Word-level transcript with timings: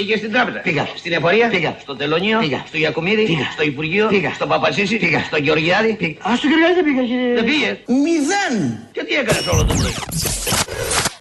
Πήγε 0.00 0.16
στην 0.16 0.32
τράπεζα. 0.32 0.58
Πήγα. 0.58 0.88
Στην 0.96 1.12
εφορία. 1.12 1.48
Πήγα. 1.48 1.76
Στο 1.80 1.96
τελωνίο. 1.96 2.38
Πήγα. 2.38 2.64
Στο 2.68 2.76
Ιακουμίδη. 2.78 3.24
Πήγα. 3.24 3.48
Στο 3.52 3.62
Υπουργείο. 3.62 4.06
Πήγα. 4.06 4.30
Στο 4.34 4.46
Παπασίση. 4.46 4.96
Πήγα. 4.96 5.20
Στο 5.26 5.36
Γεωργιάδη. 5.36 5.92
Πήγα. 5.94 6.18
Α, 6.28 6.36
στο 6.36 6.46
Γεωργιάδη 6.50 6.74
δεν 6.74 6.84
πήγα. 6.84 7.02
κύριε. 7.10 7.34
Δεν 7.34 7.44
πήγες. 7.44 7.76
Μηδέν. 8.04 8.54
Και 8.92 9.04
τι 9.04 9.14
έκανες 9.14 9.46
όλο 9.46 9.64
το 9.64 9.74
πρωί; 9.74 9.94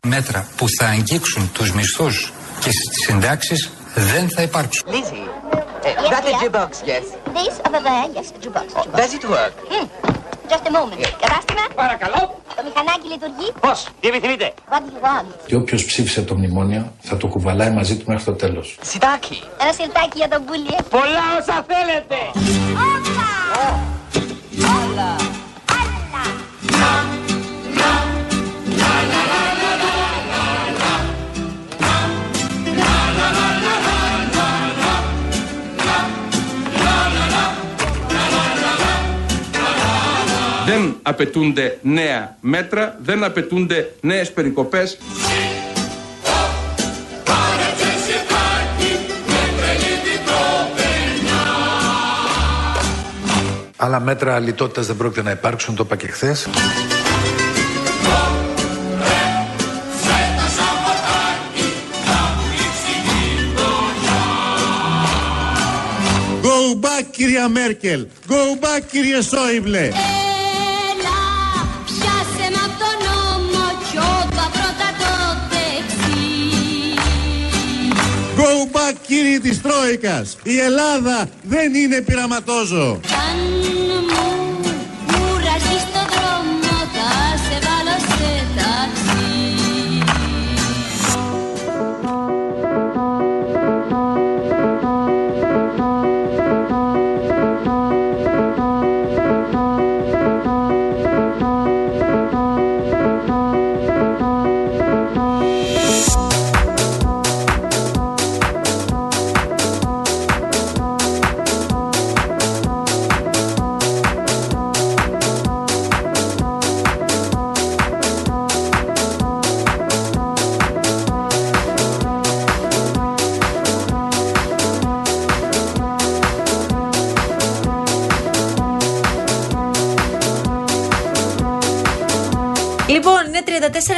μέτρα 0.07 0.47
που 0.57 0.65
θα 0.79 0.86
αγγίξουν 0.86 1.52
τους 1.54 1.71
μισθούς 1.73 2.34
και 2.60 2.71
στις 2.71 3.05
συντάξεις 3.05 3.70
δεν 3.94 4.29
θα 4.29 4.42
υπάρξουν. 4.42 4.88
Lizzie, 4.88 4.96
uh, 4.96 6.10
that 6.14 6.26
a 6.26 6.32
yeah. 6.32 6.42
jukebox, 6.42 6.72
yes. 6.92 7.06
This 7.38 7.56
over 7.68 7.82
there, 7.88 8.06
yes, 8.16 8.28
jukebox. 8.44 8.68
jukebox. 8.76 8.98
Does 9.00 9.14
it 9.18 9.24
work? 9.36 9.54
Hmm. 9.72 10.19
Just 10.52 10.66
a 10.70 10.72
moment. 10.79 11.06
Κατάστημα, 11.26 11.62
Παρακαλώ. 11.76 12.42
το 12.56 12.62
μηχανάκι 12.68 13.08
λειτουργεί. 13.13 13.52
Πώς. 13.60 13.88
Τι 14.00 14.08
επιθυμείτε. 14.08 14.54
What 14.70 14.76
do 14.76 14.90
you 14.96 15.06
want? 15.08 15.26
Και 15.46 15.56
όποιος 15.56 15.86
ψήφισε 15.86 16.22
το 16.22 16.36
μνημόνιο 16.36 16.91
θα 17.02 17.18
το 17.18 17.27
κουβαλάει 17.27 17.72
μαζί 17.72 17.98
του 17.98 18.04
μέχρι 18.08 18.23
το 18.23 18.34
τέλος. 18.34 18.77
Sitaki. 18.94 19.38
Ένα 19.62 19.72
σιρτάκι 19.73 20.18
για 20.18 20.27
τον 20.27 20.46
πουλί. 20.46 20.76
Πολλά 20.90 21.23
όσα 21.40 21.66
θέλετε. 21.72 22.16
Όλα! 22.86 23.30
Όλα! 24.84 25.39
Δεν 40.70 40.96
απαιτούνται 41.02 41.78
νέα 41.82 42.38
μέτρα, 42.40 42.98
δεν 43.02 43.23
απαιτούνται 43.23 43.94
νέες 44.02 44.32
περικοπές. 44.32 44.98
Άλλα 53.75 54.00
μέτρα 54.00 54.40
λιτότητας 54.40 54.88
δεν 54.88 54.97
πρόκειται 54.97 55.22
να 55.22 55.31
υπάρξουν, 55.31 55.75
το 55.75 55.84
είπα 55.86 55.95
και 55.95 56.08
χθες. 56.08 56.47
Go 66.42 66.86
back 66.86 67.06
κυρία 67.12 67.47
Μέρκελ. 67.47 68.08
Go 68.28 68.64
back 68.66 68.84
κύριε 68.92 69.22
Σόιμπλε. 69.22 69.90
Κύριοι 79.10 79.40
της 79.40 79.62
Τρόικας. 79.62 80.38
Η 80.44 80.60
Ελλάδα 80.60 81.30
δεν 81.44 81.74
είναι 81.74 82.02
πειραματόζω. 82.02 83.00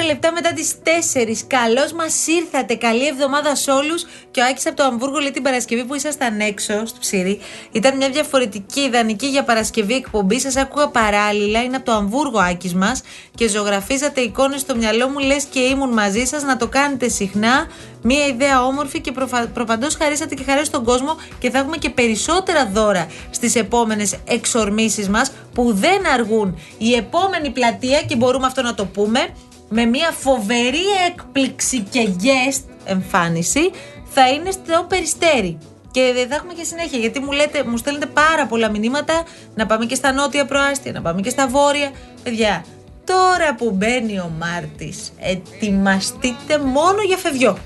Λεπτά 0.05 0.31
μετά 0.31 0.53
τις 0.53 0.73
4. 0.83 1.43
Καλώς 1.47 1.91
μας 1.93 2.27
ήρθατε. 2.27 2.75
Καλή 2.75 3.07
εβδομάδα 3.07 3.55
σε 3.55 3.71
όλους. 3.71 4.05
Και 4.31 4.41
ο 4.41 4.45
Άκης 4.45 4.65
από 4.65 4.75
το 4.75 4.83
Αμβούργο 4.83 5.19
λέει 5.19 5.31
την 5.31 5.43
Παρασκευή 5.43 5.85
που 5.85 5.95
ήσασταν 5.95 6.39
έξω 6.39 6.85
στο 6.85 6.99
ψήρι. 6.99 7.39
Ήταν 7.71 7.97
μια 7.97 8.09
διαφορετική 8.09 8.79
ιδανική 8.79 9.27
για 9.27 9.43
Παρασκευή 9.43 9.93
εκπομπή. 9.93 10.39
Σας 10.39 10.55
άκουγα 10.55 10.87
παράλληλα. 10.87 11.63
Είναι 11.63 11.75
από 11.75 11.85
το 11.85 11.91
Αμβούργο 11.91 12.39
Άκης 12.39 12.73
μας. 12.73 13.01
Και 13.35 13.47
ζωγραφίζατε 13.47 14.21
εικόνες 14.21 14.61
στο 14.61 14.75
μυαλό 14.75 15.07
μου. 15.07 15.19
Λες 15.19 15.43
και 15.43 15.59
ήμουν 15.59 15.89
μαζί 15.89 16.25
σας 16.25 16.43
να 16.43 16.57
το 16.57 16.67
κάνετε 16.67 17.09
συχνά. 17.09 17.67
Μια 18.01 18.25
ιδέα 18.25 18.65
όμορφη 18.65 19.01
και 19.01 19.11
προφα... 19.11 19.47
προφανώ 19.47 19.87
χαρίσατε 19.97 20.35
και 20.35 20.43
χαρές 20.43 20.67
στον 20.67 20.83
κόσμο. 20.83 21.15
Και 21.39 21.49
θα 21.49 21.57
έχουμε 21.57 21.77
και 21.77 21.89
περισσότερα 21.89 22.65
δώρα 22.73 23.07
στις 23.29 23.55
επόμενες 23.55 24.15
εξορμήσεις 24.27 25.09
μας 25.09 25.31
που 25.53 25.73
δεν 25.73 26.07
αργούν. 26.13 26.59
Η 26.77 26.93
επόμενη 26.93 27.49
πλατεία, 27.49 28.01
και 28.01 28.15
μπορούμε 28.15 28.45
αυτό 28.45 28.61
να 28.61 28.73
το 28.73 28.85
πούμε, 28.85 29.33
με 29.73 29.85
μια 29.85 30.11
φοβερή 30.11 30.85
έκπληξη 31.07 31.79
και 31.79 32.09
guest 32.21 32.63
εμφάνιση, 32.85 33.71
θα 34.13 34.29
είναι 34.29 34.51
στο 34.51 34.85
Περιστέρι. 34.87 35.57
Και 35.91 36.11
δεν 36.15 36.27
θα 36.27 36.35
έχουμε 36.35 36.53
και 36.53 36.63
συνέχεια, 36.63 36.99
γιατί 36.99 37.19
μου, 37.19 37.31
λέτε, 37.31 37.63
μου 37.63 37.77
στέλνετε 37.77 38.05
πάρα 38.05 38.45
πολλά 38.45 38.69
μηνύματα 38.69 39.23
να 39.55 39.65
πάμε 39.65 39.85
και 39.85 39.95
στα 39.95 40.11
νότια 40.11 40.45
προάστια, 40.45 40.91
να 40.91 41.01
πάμε 41.01 41.21
και 41.21 41.29
στα 41.29 41.47
βόρεια. 41.47 41.91
Παιδιά, 42.23 42.65
τώρα 43.05 43.55
που 43.55 43.71
μπαίνει 43.71 44.19
ο 44.19 44.31
Μάρτης, 44.39 45.11
ετοιμαστείτε 45.19 46.57
μόνο 46.57 47.01
για 47.07 47.17
φευγιό. 47.17 47.57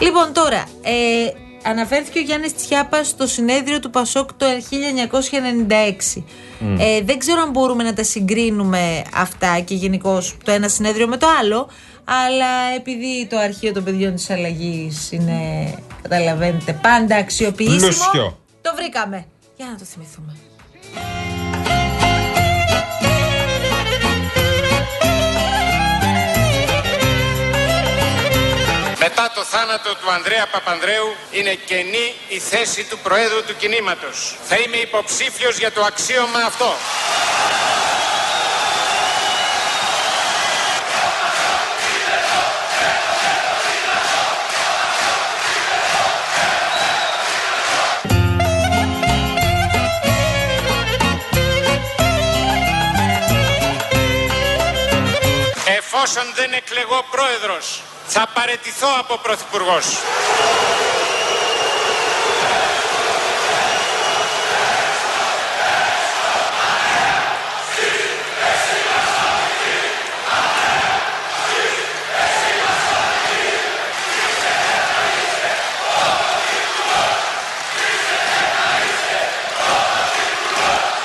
Λοιπόν, 0.00 0.32
τώρα, 0.32 0.64
ε, 0.82 1.32
αναφέρθηκε 1.62 2.18
ο 2.18 2.22
Γιάννης 2.22 2.54
Τσιάπας 2.54 3.08
στο 3.08 3.26
συνέδριο 3.26 3.80
του 3.80 3.90
Πασόκ 3.90 4.32
το 4.32 4.46
1996. 6.16 6.22
Ε, 6.78 7.02
δεν 7.02 7.18
ξέρω 7.18 7.40
αν 7.40 7.50
μπορούμε 7.50 7.82
να 7.82 7.92
τα 7.92 8.04
συγκρίνουμε 8.04 9.02
αυτά 9.14 9.60
και 9.60 9.74
γενικώ 9.74 10.22
το 10.44 10.52
ένα 10.52 10.68
συνέδριο 10.68 11.08
με 11.08 11.16
το 11.16 11.26
άλλο, 11.40 11.68
αλλά 12.04 12.74
επειδή 12.76 13.26
το 13.26 13.38
αρχείο 13.38 13.72
των 13.72 13.84
παιδιών 13.84 14.14
της 14.14 14.30
αλλαγής 14.30 15.12
είναι, 15.12 15.38
καταλαβαίνετε, 16.02 16.72
πάντα 16.72 17.16
αξιοποιήσιμο, 17.16 17.78
Πλούσιο. 17.78 18.38
το 18.62 18.72
βρήκαμε. 18.76 19.26
Για 19.56 19.66
να 19.66 19.76
το 19.78 19.84
θυμηθούμε. 19.84 20.36
Το 29.40 29.46
θάνατο 29.46 29.94
του 29.94 30.10
Ανδρέα 30.10 30.46
Παπανδρέου 30.46 31.14
είναι 31.30 31.54
κενή 31.54 32.14
η 32.28 32.38
θέση 32.38 32.84
του 32.84 32.98
Προέδρου 32.98 33.44
του 33.44 33.56
κινήματος. 33.56 34.36
Θα 34.48 34.56
είμαι 34.56 34.76
υποψήφιος 34.76 35.58
για 35.58 35.72
το 35.72 35.82
αξίωμα 35.84 36.40
αυτό. 36.46 36.74
Εφόσον 56.02 56.32
δεν 56.34 56.52
εκλεγώ 56.52 57.04
πρόεδρος, 57.10 57.82
θα 58.06 58.28
παρετηθώ 58.34 58.88
από 58.98 59.18
πρωθυπουργός. 59.18 59.86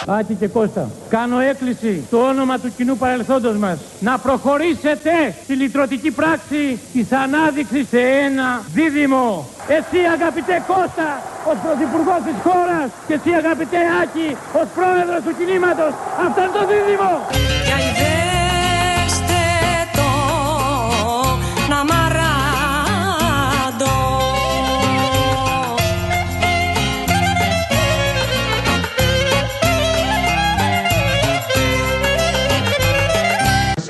Άκη 0.07 0.33
και 0.33 0.47
Κώστα, 0.47 0.89
κάνω 1.09 1.39
έκκληση 1.39 2.03
στο 2.07 2.17
όνομα 2.27 2.59
του 2.59 2.71
κοινού 2.77 2.97
παρελθόντος 2.97 3.55
μας 3.55 3.77
να 3.99 4.17
προχωρήσετε 4.17 5.35
στη 5.43 5.53
λυτρωτική 5.53 6.11
πράξη 6.11 6.79
της 6.93 7.11
ανάδειξης 7.11 7.87
σε 7.89 7.99
ένα 7.99 8.61
δίδυμο. 8.73 9.47
Εσύ 9.67 9.99
αγαπητέ 10.13 10.63
Κώστα 10.67 11.21
ως 11.49 11.57
πρωθυπουργός 11.63 12.21
της 12.25 12.37
χώρας 12.43 12.87
και 13.07 13.13
εσύ 13.13 13.29
αγαπητέ 13.29 13.77
Άκη 14.01 14.37
ως 14.61 14.67
πρόεδρος 14.75 15.21
του 15.25 15.33
κινήματος. 15.37 15.91
Αυτό 16.25 16.41
είναι 16.41 16.55
το 16.57 16.63
δίδυμο. 16.69 17.54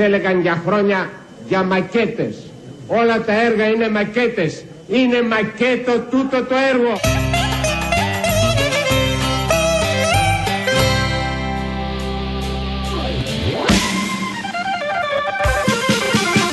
Έλεγαν 0.05 0.41
για 0.41 0.61
χρόνια 0.65 1.09
για 1.47 1.63
μακέτες. 1.63 2.35
Όλα 2.87 3.21
τα 3.21 3.41
έργα 3.41 3.65
είναι 3.65 3.89
μακέτες. 3.89 4.63
Είναι 4.87 5.21
μακέτο 5.21 5.99
τούτο 6.11 6.43
το 6.43 6.55
έργο. 6.73 6.93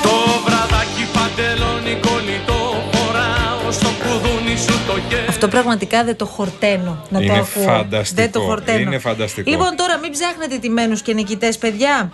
Το 0.02 0.14
βραδάκι 0.44 1.04
παντελόνι 1.12 2.00
κολλητό 2.06 2.82
φοράω 2.92 3.70
στο 3.72 3.88
κουδούνι 4.02 4.56
σου 4.56 4.74
το 4.86 4.96
γέρο 5.08 5.24
Αυτό 5.28 5.48
πραγματικά 5.48 6.04
δεν 6.04 6.16
το 6.16 6.26
χορταίνω 6.26 7.02
να 7.08 7.18
το 7.18 7.24
Είναι 7.24 7.32
ακούω. 7.38 7.62
φανταστικό. 7.62 8.20
Δεν 8.22 8.32
το 8.32 8.40
χορταίνω. 8.40 8.78
Είναι 8.78 8.98
φανταστικό. 8.98 9.50
Λοιπόν, 9.50 9.76
τώρα 9.76 9.98
μην 9.98 10.12
ψάχνετε 10.12 10.58
τιμένους 10.58 11.02
και 11.02 11.14
νικητές, 11.14 11.58
παιδιά. 11.58 12.10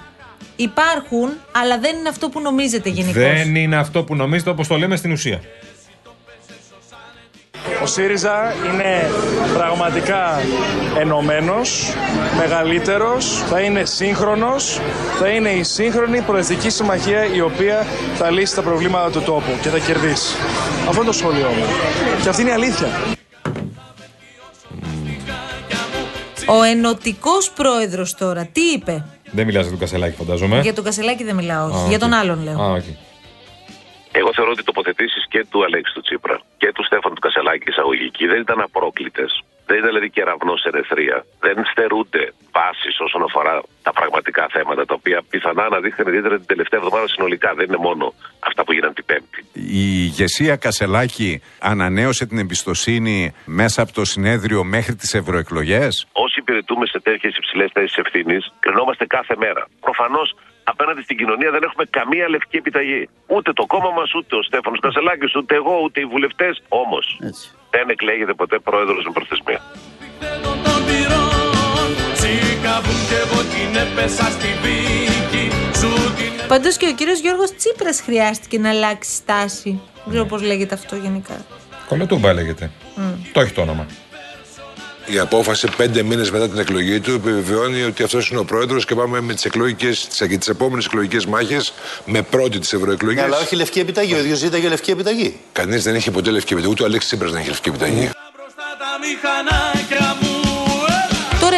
Υπάρχουν, 0.56 1.28
αλλά 1.52 1.78
δεν 1.78 1.96
είναι 1.96 2.08
αυτό 2.08 2.28
που 2.28 2.40
νομίζετε 2.40 2.88
γενικώς. 2.88 3.22
Δεν 3.22 3.54
είναι 3.54 3.76
αυτό 3.76 4.04
που 4.04 4.14
νομίζετε 4.14 4.50
όπως 4.50 4.66
το 4.66 4.76
λέμε 4.76 4.96
στην 4.96 5.12
ουσία. 5.12 5.40
Ο 7.82 7.86
ΣΥΡΙΖΑ 7.86 8.54
είναι 8.64 9.10
πραγματικά 9.54 10.40
ενωμένος, 10.98 11.92
μεγαλύτερος, 12.36 13.42
θα 13.50 13.60
είναι 13.60 13.84
σύγχρονος, 13.84 14.80
θα 15.18 15.28
είναι 15.28 15.48
η 15.48 15.62
σύγχρονη 15.62 16.20
προεδρική 16.20 16.70
συμμαχία 16.70 17.34
η 17.34 17.40
οποία 17.40 17.86
θα 18.14 18.30
λύσει 18.30 18.54
τα 18.54 18.62
προβλήματα 18.62 19.10
του 19.10 19.22
τόπου 19.22 19.50
και 19.62 19.68
θα 19.68 19.78
κερδίσει. 19.78 20.36
Αυτό 20.88 20.96
είναι 20.96 21.10
το 21.10 21.16
σχόλιο 21.16 21.48
μου. 21.48 21.64
Και 22.22 22.28
αυτή 22.28 22.42
είναι 22.42 22.50
η 22.50 22.54
αλήθεια. 22.54 22.88
Ο 26.46 26.62
ενωτικός 26.62 27.50
πρόεδρος 27.50 28.14
τώρα, 28.14 28.48
τι 28.52 28.60
είπε; 28.60 29.04
Δεν 29.30 29.46
μιλάς 29.46 29.62
για 29.62 29.70
τον 29.70 29.80
Κασελάκη, 29.80 30.16
φαντάζομαι. 30.16 30.60
Για 30.60 30.74
τον 30.74 30.84
Κασελάκη 30.84 31.24
δεν 31.24 31.34
μιλάω, 31.34 31.66
όχι. 31.66 31.76
Α, 31.76 31.86
για 31.88 31.96
οκ. 31.96 32.00
τον 32.00 32.12
άλλον 32.12 32.42
λέω. 32.42 32.60
Α, 32.62 32.72
οκ. 32.72 32.84
Εγώ 34.12 34.30
θεωρώ 34.36 34.50
ότι 34.54 34.60
οι 34.60 34.68
τοποθετήσεις 34.70 35.22
και 35.28 35.40
του 35.50 35.64
Αλέξη 35.64 35.92
του 35.94 36.00
Τσίπρα 36.00 36.36
και 36.56 36.68
του 36.74 36.84
Στέφανου 36.88 37.14
του 37.14 37.24
Κασελάκη 37.26 37.66
εισαγωγικά 37.72 38.24
δεν 38.32 38.40
ήταν 38.46 38.58
απρόκλητες. 38.60 39.30
Δεν 39.68 39.76
ήταν 39.78 39.88
δηλαδή 39.92 40.10
κεραυνός 40.16 40.54
εν 40.70 40.80
αιθρία. 40.80 41.16
Δεν 41.46 41.56
στερούνται 41.72 42.24
βάσης 42.56 42.94
όσον 43.06 43.22
αφορά 43.28 43.54
τα 43.86 43.92
πραγματικά 43.98 44.44
θέματα, 44.56 44.82
τα 44.88 44.94
οποία 44.98 45.18
πιθανά 45.30 45.62
αναδείχθηκαν 45.70 46.06
ιδιαίτερα 46.10 46.36
την 46.36 46.46
τελευταία 46.52 46.80
εβδομάδα 46.82 47.08
συνολικά. 47.14 47.50
Δεν 47.58 47.66
είναι 47.68 47.80
μόνο 47.88 48.04
αυτά 48.48 48.60
που 48.64 48.72
γίνανε 48.72 48.94
την 49.00 49.04
Πέμπτη. 49.10 49.38
Η 49.52 49.84
ηγεσία 50.08 50.56
Κασελάκη 50.56 51.30
ανανέωσε 51.72 52.24
την 52.26 52.38
εμπιστοσύνη 52.38 53.32
μέσα 53.44 53.82
από 53.82 53.92
το 53.92 54.04
συνέδριο 54.04 54.64
μέχρι 54.64 54.94
τις 55.00 55.14
ευρωεκλογές; 55.14 55.92
Όσοι 56.12 56.27
υπηρετούμε 56.48 56.86
σε 56.86 56.98
τέτοιες 57.00 57.36
υψηλές 57.36 57.70
θέσεις 57.72 57.96
ευθύνης, 57.96 58.52
κρινόμαστε 58.60 59.04
κάθε 59.06 59.34
μέρα. 59.44 59.62
Προφανώς 59.80 60.28
απέναντι 60.72 61.02
στην 61.02 61.16
κοινωνία 61.20 61.50
δεν 61.50 61.62
έχουμε 61.62 61.84
καμία 61.98 62.28
λευκή 62.28 62.56
επιταγή. 62.56 63.08
Ούτε 63.26 63.52
το 63.52 63.64
κόμμα 63.66 63.90
μας, 63.98 64.14
ούτε 64.14 64.36
ο 64.36 64.42
Στέφανος 64.42 64.80
Κασελάκης, 64.80 65.34
ούτε 65.36 65.54
εγώ, 65.54 65.74
ούτε 65.84 66.00
οι 66.00 66.04
βουλευτές. 66.04 66.62
Όμως 66.68 67.04
δεν 67.70 67.88
εκλέγεται 67.88 68.34
ποτέ 68.34 68.58
πρόεδρος 68.58 69.04
με 69.06 69.12
προθεσμία. 69.18 69.60
των 70.64 70.78
πυρών 70.86 71.90
Τσίκαβουν 72.16 72.98
και 73.08 73.18
εγώ 73.24 73.38
την 73.52 73.70
έπεσα 73.84 74.26
στη 74.36 74.50
δίκη 74.62 75.44
Σου 75.80 75.90
την 76.16 76.48
Πάντως 76.48 76.76
και 76.76 76.86
ο 76.92 76.94
κύριος 76.98 77.18
Γιώργος 77.20 77.50
Τσίπρας 77.56 78.00
χρειάστηκε 78.00 78.58
να 78.58 78.68
αλλάξει 78.68 79.10
στάση. 79.22 79.80
Δεν 79.94 80.08
ξέρω 80.12 80.24
πώς 80.24 80.42
λέγεται 80.42 80.74
αυτό 80.74 80.96
γενικά. 80.96 81.36
Κολοτούμπα 81.88 82.32
λέγεται. 82.32 82.70
Το 83.32 83.40
έχει 83.40 83.52
το 83.52 83.60
όνομα. 83.60 83.86
Η 85.10 85.18
απόφαση 85.18 85.68
πέντε 85.76 86.02
μήνες 86.02 86.30
μετά 86.30 86.48
την 86.48 86.58
εκλογή 86.58 87.00
του 87.00 87.10
επιβεβαιώνει 87.10 87.82
ότι 87.82 88.02
αυτός 88.02 88.30
είναι 88.30 88.38
ο 88.38 88.44
πρόεδρος 88.44 88.84
και 88.84 88.94
πάμε 88.94 89.20
με 89.20 89.34
τις 89.34 89.44
εκλογικές, 89.44 90.06
τις 90.06 90.48
επόμενες 90.48 90.84
εκλογικές 90.84 91.26
μάχες 91.26 91.72
με 92.04 92.22
πρώτη 92.22 92.58
τι 92.58 92.76
ευρωεκλογέ. 92.76 93.20
Ναι, 93.20 93.22
αλλά 93.22 93.38
όχι 93.38 93.56
λευκή 93.56 93.80
επιταγή. 93.80 94.14
Ο 94.14 94.18
ίδιος 94.18 94.38
ζήταγε 94.38 94.68
λευκή 94.68 94.90
επιταγή. 94.90 95.36
Κανείς 95.52 95.82
δεν 95.82 95.94
είχε 95.94 96.10
ποτέ 96.10 96.30
λευκή 96.30 96.52
επιταγή. 96.52 96.72
Ούτε 96.72 96.82
ο 96.82 96.86
Αλέξης 96.86 97.08
Τσίπρας 97.10 97.30
δεν 97.30 97.40
είχε 97.40 97.50
λευκή 97.50 97.68
επιταγή. 97.68 98.10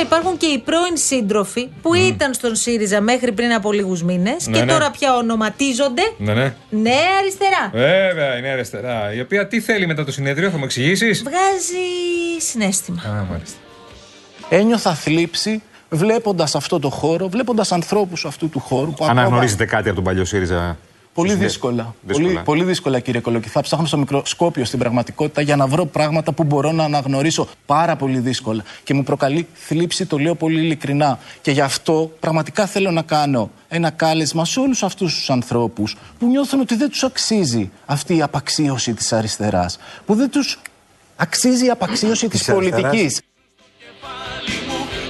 Υπάρχουν 0.00 0.37
και 0.37 0.47
οι 0.47 0.58
πρώην 0.58 0.97
σύντροφοι 0.97 1.69
που 1.82 1.94
ήταν 1.94 2.35
στον 2.35 2.55
ΣΥΡΙΖΑ 2.56 3.00
μέχρι 3.00 3.32
πριν 3.32 3.52
από 3.52 3.73
λίγους 3.73 4.02
μήνες 4.02 4.47
Ναι, 4.47 4.58
και 4.58 4.64
ναι. 4.64 4.73
τώρα 4.73 4.91
πια 4.91 5.14
ονοματίζονται 5.17 6.02
Ναι, 6.19 6.32
ναι. 6.35 6.55
Νέα 6.70 6.94
Αριστερά. 7.20 7.70
Βέβαια, 7.73 8.37
είναι 8.37 8.49
αριστερά. 8.49 9.12
Η 9.14 9.20
οποία 9.20 9.47
τι 9.47 9.61
θέλει 9.61 9.87
μετά 9.87 10.05
το 10.05 10.12
συνέδριο, 10.12 10.50
θα 10.50 10.58
μου 10.58 10.64
εξηγήσεις; 10.64 11.23
Βγάζει 11.23 11.87
συνέστημα. 12.50 13.02
Α, 13.02 13.25
μάλιστα. 13.31 13.56
Ένιωθα 14.49 14.94
θλίψη 14.94 15.62
βλέποντας 15.88 16.55
αυτό 16.55 16.79
το 16.79 16.91
χώρο, 16.91 17.29
βλέποντας 17.29 17.73
ανθρώπους 17.73 18.25
αυτού 18.25 18.49
του 18.49 18.58
χώρου 18.58 18.91
που 18.93 19.05
ακόμα- 19.05 19.20
Αναγνωρίζετε 19.20 19.64
κάτι 19.64 19.87
από 19.87 19.94
τον 19.94 20.05
παλιό 20.05 20.25
ΣΥΡΙΖΑ; 20.25 20.79
Πολύ 21.21 21.33
Συνέ- 21.33 21.47
δύσκολα. 21.49 21.95
δύσκολα. 22.03 22.29
Πολύ, 22.29 22.41
πολύ 22.45 22.65
δύσκολα, 22.65 23.01
κύριε 23.01 23.21
Κολοκυθά. 23.21 23.61
Ψάχνω 23.61 23.87
στο 23.87 23.99
μικροσκόπιο 23.99 24.65
στην 24.65 24.79
πραγματικότητα 24.79 25.41
για 25.41 25.57
να 25.57 25.67
βρω 25.67 25.85
πράγματα 25.87 26.33
που 26.33 26.45
μπορώ 26.45 26.73
να 26.73 26.85
αναγνωρίσω 26.85 27.49
πάρα 27.67 27.97
πολύ 27.97 28.19
δύσκολα. 28.19 28.63
Και 28.85 28.95
μου 28.95 29.03
προκαλεί 29.03 29.47
θλίψη, 29.55 30.07
το 30.07 30.19
λέω 30.19 30.35
πολύ 30.35 30.61
ειλικρινά. 30.61 31.19
Και 31.43 31.51
γι' 31.51 31.61
αυτό 31.61 32.11
πραγματικά 32.21 32.67
θέλω 32.67 32.91
να 32.91 33.03
κάνω 33.03 33.51
ένα 33.69 33.91
κάλεσμα 33.91 34.45
σε 34.45 34.61
όλους 34.61 34.83
αυτούς 34.83 35.15
τους 35.15 35.31
ανθρώπους 35.31 35.97
που 36.19 36.27
νιώθουν 36.27 36.61
ότι 36.61 36.75
δεν 36.77 36.89
τους 36.91 37.03
αξίζει 37.05 37.71
αυτή 37.87 38.17
η 38.17 38.23
απαξίωση 38.23 38.95
της 38.95 39.13
αριστεράς. 39.13 39.79
Που 40.07 40.15
δεν 40.15 40.31
τους 40.31 40.59
αξίζει 41.17 41.67
η 41.67 41.71
απαξίωση 41.71 42.29
της 42.29 42.49
αριστεράς. 42.49 42.81
πολιτικής. 42.83 43.21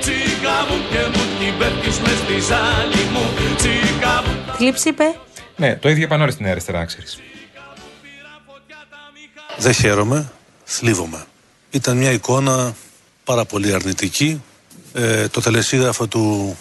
Τσίκαβουν 0.00 0.80
και 0.90 0.98
μου 1.18 1.24
την 1.38 1.58
πέφτεις 1.58 1.98
μες 2.00 2.18
στη 2.24 2.32
ζάλη 2.48 3.02
μου 3.12 3.24
Τσίκαβουν 3.56 4.36
Θλίψη 4.56 4.88
είπε. 4.88 5.04
Ναι, 5.60 5.76
το 5.76 5.88
ίδιο 5.88 6.04
είπαν 6.04 6.20
όλοι 6.20 6.32
στην 6.32 6.46
αριστερά, 6.46 6.78
να 6.78 6.84
ξέρεις. 6.84 7.18
Δεν 9.58 9.72
χαίρομαι, 9.72 10.32
θλίβομαι. 10.64 11.24
Ήταν 11.70 11.96
μια 11.96 12.10
εικόνα 12.10 12.74
πάρα 13.24 13.44
πολύ 13.44 13.74
αρνητική. 13.74 14.42
Ε, 14.92 15.28
το 15.28 15.40
τελεσίγραφο 15.40 16.06
του 16.06 16.56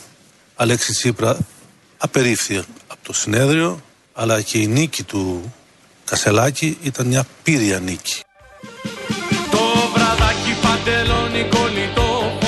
Αλέξη 0.56 0.92
Τσίπρα 0.92 1.38
απερίφθη 1.98 2.58
από 2.88 3.00
το 3.04 3.14
συνέδριο, 3.14 3.82
αλλά 4.14 4.42
και 4.42 4.58
η 4.58 4.68
νίκη 4.68 5.04
του 5.04 5.54
Κασελάκη 6.06 6.78
ήταν 6.82 7.08
μια 7.08 7.26
πύρια 7.44 7.80
νίκη. 7.80 8.22
Το 9.52 9.60
βραδάκι 9.94 10.56
παντελόνι 10.62 11.19
κολλητό 11.19 11.19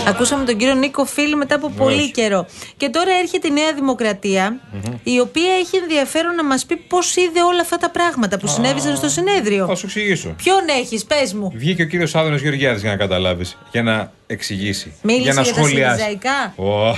Ακούσαμε 0.08 0.46
τον 0.46 0.58
κύριο 0.58 0.74
Νίκο 0.74 1.06
Φίλ 1.06 1.36
μετά 1.38 1.56
από 1.56 1.70
πολύ 1.70 2.12
καιρό. 2.12 2.46
Και 2.78 2.90
τώρα 2.90 3.12
έρχεται 3.22 3.48
η 3.48 3.52
Νέα 3.52 3.74
Δημοκρατία, 3.74 4.60
η 5.04 5.20
οποία 5.20 5.54
έχει 5.54 5.78
ενδιαφέρον 5.78 6.36
να 6.36 6.44
μας 6.44 6.66
πει 6.66 6.76
πώς 6.76 7.16
είδε 7.16 7.44
όλα 7.44 7.62
αυτά 7.62 7.78
τα 7.78 7.90
πράγματα 7.90 8.38
που 8.40 8.48
συνέβησαν 8.48 8.96
στο 8.96 9.10
συνέδριο. 9.10 9.66
Θα 9.66 9.76
σου 9.76 9.86
εξηγήσω. 9.86 10.30
Ποιον 10.38 10.60
έχεις, 10.80 11.06
πες 11.06 11.34
μου. 11.34 11.52
Βγήκε 11.56 11.82
ο 11.82 11.86
κύριος 11.86 12.16
Άδωνος 12.16 12.42
Γεωργιάδης 12.42 12.82
για 12.82 12.92
να 12.92 12.98
καταλάβεις. 12.98 13.58
Για 13.72 13.84
να 13.84 14.12
εξηγήσει. 14.28 14.94
Μίλησες 15.02 15.24
για 15.24 15.34
να 15.34 15.42
για 15.42 15.54
τα 15.54 15.58
σχολιάσει. 15.60 16.00
Σιριζαϊκά; 16.02 16.54
Ω, 16.56 16.98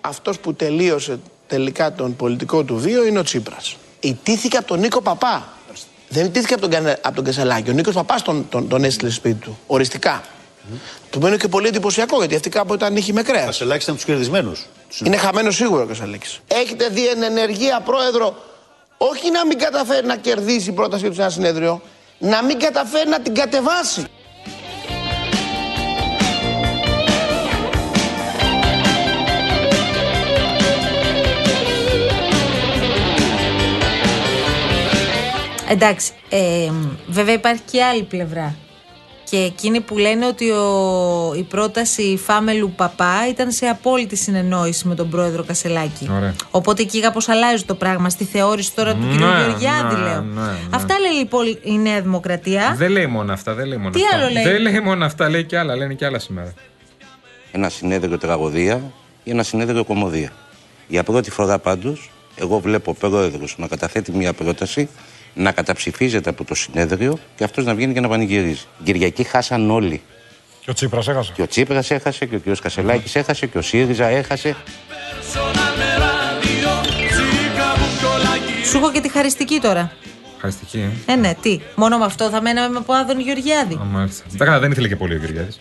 Αυτός 0.00 0.38
που 0.38 0.54
τελείωσε 0.54 1.18
τελικά 1.46 1.92
τον 1.92 2.16
πολιτικό 2.16 2.62
του 2.62 2.76
βίο 2.76 3.06
είναι 3.06 3.18
ο 3.18 3.22
Τσίπρας. 3.22 3.76
Ιτήθηκε 4.00 4.56
από 4.56 4.66
τον 4.66 4.78
Νίκο 4.80 5.00
Παπά. 5.02 5.48
Δεν 6.08 6.24
ιτήθηκε 6.26 6.52
από 6.52 6.62
τον, 6.62 6.70
Κανε- 6.70 6.98
από 7.02 7.14
τον 7.14 7.24
Κεσελάκη. 7.24 7.70
Ο 7.70 7.72
Νίκος 7.72 7.94
Παπάς 7.94 8.22
τον, 8.22 8.46
τον, 8.48 8.68
τον 8.68 8.84
έστειλε 8.84 9.10
σπίτι 9.10 9.34
του. 9.40 9.58
Οριστικά. 9.66 10.22
Του 11.14 11.20
μένει 11.20 11.36
και 11.36 11.48
πολύ 11.48 11.68
εντυπωσιακό 11.68 12.18
γιατί 12.18 12.34
αυτή 12.34 12.48
κάποτε 12.48 12.74
ήταν 12.74 12.92
νύχη 12.92 13.12
με 13.12 13.22
κρέας. 13.22 13.44
Κασελάκη 13.44 13.82
ήταν 13.82 13.94
τους 13.94 14.04
κερδισμένους. 14.04 14.66
Είναι 15.04 15.16
χαμένο 15.16 15.50
σίγουρα 15.50 15.82
ο 15.82 15.86
Κεσελάκης. 15.86 16.40
Έχετε 16.46 16.88
δει 16.88 17.06
εν 17.06 17.22
ενεργεία 17.22 17.80
πρόεδρο, 17.80 18.36
όχι 18.96 19.30
να 19.30 19.46
μην 19.46 19.58
καταφέρει 19.58 20.06
να 20.06 20.16
κερδίσει 20.16 20.70
η 20.70 20.72
πρότασή 20.72 21.08
του 21.08 21.14
σε 21.14 21.20
ένα 21.20 21.30
συνέδριο, 21.30 21.82
να 22.18 22.44
μην 22.44 22.58
καταφέρει 22.58 23.08
να 23.08 23.20
την 23.20 23.34
κατεβάσει. 23.34 24.04
Εντάξει, 35.68 36.12
ε, 36.28 36.70
βέβαια 37.06 37.34
υπάρχει 37.34 37.62
και 37.70 37.84
άλλη 37.84 38.02
πλευρά. 38.02 38.63
Και 39.30 39.36
εκείνοι 39.36 39.80
που 39.80 39.98
λένε 39.98 40.26
ότι 40.26 40.50
ο, 40.50 41.34
η 41.36 41.42
πρόταση 41.42 42.18
Φάμελου 42.24 42.70
Παπά 42.76 43.28
ήταν 43.28 43.50
σε 43.50 43.66
απόλυτη 43.66 44.16
συνεννόηση 44.16 44.88
με 44.88 44.94
τον 44.94 45.08
πρόεδρο 45.10 45.44
Κασελάκη. 45.44 46.10
Ωραία. 46.16 46.34
Οπότε 46.50 46.82
εκεί 46.82 47.00
κάπως 47.00 47.28
αλλάζει 47.28 47.64
το 47.64 47.74
πράγμα 47.74 48.10
στη 48.10 48.24
θεώρηση 48.24 48.74
τώρα 48.74 48.94
του 48.94 49.00
κ. 49.00 49.20
Ναι, 49.20 49.26
Γεωργιάδη, 49.26 49.94
ναι, 49.94 50.00
λέω. 50.02 50.20
ναι, 50.20 50.40
ναι. 50.40 50.52
Αυτά 50.70 50.98
λέει 50.98 51.12
λοιπόν 51.12 51.58
η 51.62 51.78
Νέα 51.78 52.00
Δημοκρατία. 52.00 52.74
Δεν 52.78 52.90
λέει 52.90 53.06
μόνο 53.06 53.32
αυτά, 53.32 53.54
δεν 53.54 53.66
λέει 53.66 53.78
μόνο 53.78 53.90
Τι 53.90 54.00
αυτά. 54.04 54.16
άλλο 54.16 54.28
λέει; 54.32 54.42
Δεν 54.44 54.60
λέει 54.60 54.80
μόνο 54.80 55.04
αυτά, 55.04 55.28
λέει 55.30 55.44
και 55.44 55.58
άλλα, 55.58 55.76
λένε 55.76 55.94
και 55.94 56.04
άλλα 56.06 56.18
σήμερα. 56.18 56.52
ένα 57.52 57.68
συνέδριο 57.68 58.18
τραγωδία 58.18 58.92
ή 59.24 59.30
ένα 59.30 59.42
συνέδριο 59.42 59.84
κομμωδία. 59.84 60.32
Για 60.88 61.02
πρώτη 61.02 61.30
φορά 61.30 61.58
πάντως, 61.58 62.10
εγώ 62.36 62.58
βλέπω 62.58 62.94
πρόεδρος 62.94 63.54
να 63.58 63.66
καταθέτει 63.66 64.12
μια 64.12 64.32
πρόταση, 64.32 64.88
να 65.34 65.52
καταψηφίζεται 65.52 66.30
από 66.30 66.44
το 66.44 66.54
συνέδριο 66.54 67.18
και 67.36 67.44
αυτός 67.44 67.64
να 67.64 67.74
βγαίνει 67.74 67.92
και 67.92 68.00
να 68.00 68.08
πανηγυρίζει. 68.08 68.62
Κυριακή 68.84 69.22
χάσαν 69.22 69.70
όλοι. 69.70 70.02
Και 70.60 70.70
ο 70.70 70.72
Τσίπρας 70.72 71.08
έχασε. 71.08 71.32
Και 71.34 71.42
ο 71.42 71.46
Τσίπρας 71.46 71.90
έχασε, 71.90 72.26
και 72.26 72.36
ο 72.36 72.40
κ. 72.44 72.60
Κασελάκης 72.60 73.14
έχασε, 73.16 73.46
και 73.46 73.58
ο 73.58 73.62
ΣΥΡΙΖΑ 73.62 74.06
έχασε. 74.06 74.56
Personal 74.56 75.76
με 75.78 75.84
ράδιο 75.98 76.68
Σου 78.64 78.76
έχω 78.76 78.92
και 78.92 79.00
τη 79.00 79.10
χαριστική 79.10 79.58
τώρα. 79.60 79.92
Χαριστική, 80.38 80.78
ε. 81.06 81.12
Ε, 81.12 81.16
ναι, 81.16 81.34
τι. 81.42 81.60
Μόνο 81.74 81.98
με 81.98 82.04
αυτό 82.04 82.30
θα 82.30 82.42
μέναμε 82.42 82.68
με 82.68 82.78
από 82.78 82.92
Άδων 82.92 83.20
Γεωργιάδη. 83.20 83.74
Α, 83.74 83.84
μάλιστα. 83.84 84.24
Τα 84.38 84.44
καλά, 84.44 84.58
δεν 84.58 84.70
ήθελε 84.70 84.88
και 84.88 84.96
πολύ 84.96 85.14
ο 85.14 85.16
Γεωργιάδης. 85.16 85.60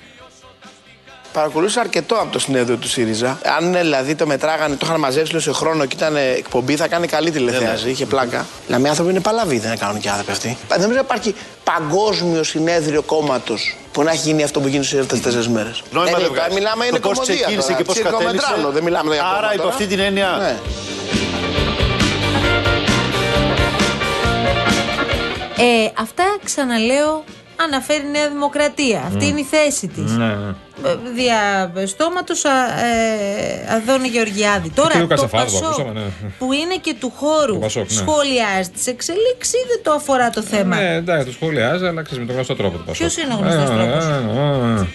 Παρακολούθησα 1.34 1.80
αρκετό 1.80 2.16
από 2.16 2.32
το 2.32 2.40
συνέδριο 2.40 2.78
του 2.78 2.88
ΣΥΡΙΖΑ. 2.88 3.40
Αν 3.58 3.76
ε, 3.76 3.80
δηλαδή 3.82 4.16
το 4.16 4.26
μετράγανε, 4.26 4.76
το 4.76 4.86
είχαν 4.88 5.00
μαζέψει 5.00 5.32
λίγο 5.32 5.44
σε 5.44 5.52
χρόνο 5.52 5.86
και 5.86 5.96
ήταν 5.96 6.16
ε, 6.16 6.22
εκπομπή, 6.22 6.76
θα 6.76 6.88
κάνει 6.88 7.08
καλή 7.08 7.32
τηλεθέαση. 7.32 7.90
Είχε 7.90 8.06
πλάκα. 8.06 8.46
Δηλαδή, 8.66 8.84
οι 8.84 8.88
άνθρωποι 8.88 9.12
είναι 9.12 9.20
παλαβοί, 9.20 9.60
δεν 9.60 9.78
κάνουν 9.78 10.00
και 10.02 10.10
άνθρωποι 10.10 10.32
αυτοί. 10.32 10.58
Δεν 10.68 10.80
νομίζω 10.80 11.00
να 11.00 11.06
υπάρχει 11.06 11.36
παγκόσμιο 11.64 12.44
συνέδριο 12.44 13.02
κόμματος 13.02 13.76
που 13.92 14.04
να 14.04 14.12
έχει 14.12 14.22
γίνει 14.28 14.44
αυτό 14.44 14.60
που 14.60 14.68
γίνει 14.68 14.84
στι 14.84 15.06
τέσσερις 15.06 15.48
μέρες. 15.48 15.84
Νόημα 15.92 16.18
δεν 16.18 16.30
βγάζει. 16.32 16.54
Μιλάμε 16.54 16.86
είναι 16.86 17.00
Το 17.00 17.08
πώς 17.08 17.18
κομμωδία 17.18 17.36
ξεκίνησε 17.36 17.68
τώρα, 17.68 17.78
και 17.78 17.84
πώς 17.84 17.96
ψιλοκομετράνω, 17.96 18.42
κατέληξε. 18.42 18.72
Δεν 18.74 18.84
μιλάμε 18.84 19.14
για 19.14 19.24
Άρα, 19.24 19.36
κόμμα 19.36 19.54
υπό 19.54 19.62
τώρα. 19.62 19.74
αυτή 19.74 19.88
την 19.88 20.00
έννοια, 20.00 20.38
Ναι. 20.40 20.56
Ε, 25.58 25.92
αυτά 26.00 26.24
ξαναλέω 26.44 27.24
αναφέρει 27.64 28.06
η 28.08 28.12
Νέα 28.12 28.30
Δημοκρατία. 28.30 29.00
Αυτή 29.06 29.26
Μμ. 29.26 29.28
είναι 29.30 29.40
η 29.40 29.44
θέση 29.44 29.88
της. 29.88 30.12
Ναι, 30.12 30.26
ναι. 30.26 30.54
Δια 31.16 31.72
στόματος 31.86 32.44
ε, 32.44 32.50
Αδόνη 33.76 34.08
Γεωργιάδη. 34.08 34.70
Τώρα 34.70 34.92
Και 34.92 35.00
του 35.00 35.08
το 35.08 35.16
Κασαφάδου 35.16 35.52
που 35.52 35.60
Πασόκ, 35.60 35.80
ακούσαμε, 35.80 36.00
ναι. 36.00 36.30
που 36.38 36.54
είναι 36.54 36.76
και 36.82 36.96
του 37.00 37.14
χώρου 37.16 37.54
Το 37.54 37.60
Πασόκ, 37.60 37.92
ναι. 37.92 37.98
σχολιάζει 37.98 38.70
τις 38.70 38.88
εξελίξεις 38.88 39.54
ή 39.54 39.66
δεν 39.68 39.80
το 39.84 39.92
αφορά 39.92 40.30
το 40.30 40.42
θέμα; 40.42 40.76
Ναι, 40.76 40.94
εντάξει, 40.94 41.26
το 41.26 41.32
σχολιάζει, 41.32 41.86
αλλά 41.86 42.02
ξέρεις 42.02 42.20
με 42.20 42.26
τον 42.26 42.36
γνωστό 42.36 42.56
τρόπο 42.56 42.78
του 42.78 42.84
Πασόκ. 42.84 43.08
Ποιος 43.08 43.18
είναι 43.18 43.34
ο 43.34 43.38
γνωστός 43.38 43.70
Ε, 43.70 43.74
τρόπος; 43.74 44.06
ε, 44.06 44.78
ε, 44.78 44.82
ε. 44.82 44.88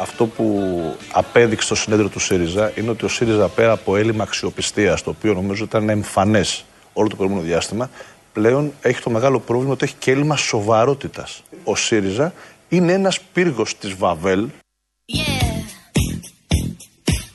Αυτό 0.00 0.26
που 0.26 0.72
απέδειξε 1.12 1.68
το 1.68 1.74
συνέδριο 1.74 2.08
του 2.08 2.18
ΣΥΡΙΖΑ 2.18 2.72
είναι 2.74 2.90
ότι 2.90 3.04
ο 3.04 3.08
ΣΥΡΙΖΑ 3.08 3.48
πέρα 3.48 3.72
από 3.72 3.96
έλλειμμα 3.96 4.22
αξιοπιστίας, 4.22 5.02
το 5.02 5.10
οποίο 5.10 5.34
νομίζω 5.34 5.64
ήταν 5.64 5.88
εμφανές 5.88 6.64
όλο 6.92 7.08
το 7.08 7.16
προηγούμενο 7.16 7.46
διάστημα, 7.46 7.90
πλέον 8.38 8.72
έχει 8.80 9.02
το 9.02 9.10
μεγάλο 9.10 9.38
πρόβλημα 9.40 9.72
ότι 9.72 9.84
έχει 9.84 9.94
και 9.98 10.10
έλλειμμα 10.10 10.36
σοβαρότητας. 10.36 11.42
Ο 11.64 11.76
ΣΥΡΙΖΑ 11.76 12.32
είναι 12.68 12.92
ένας 12.92 13.20
πύργος 13.20 13.78
της 13.78 13.94
Βαβέλ 13.94 14.48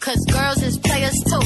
Cause 0.05 0.25
girls 0.35 0.61
is 0.69 0.75
players 0.87 1.19
too. 1.29 1.45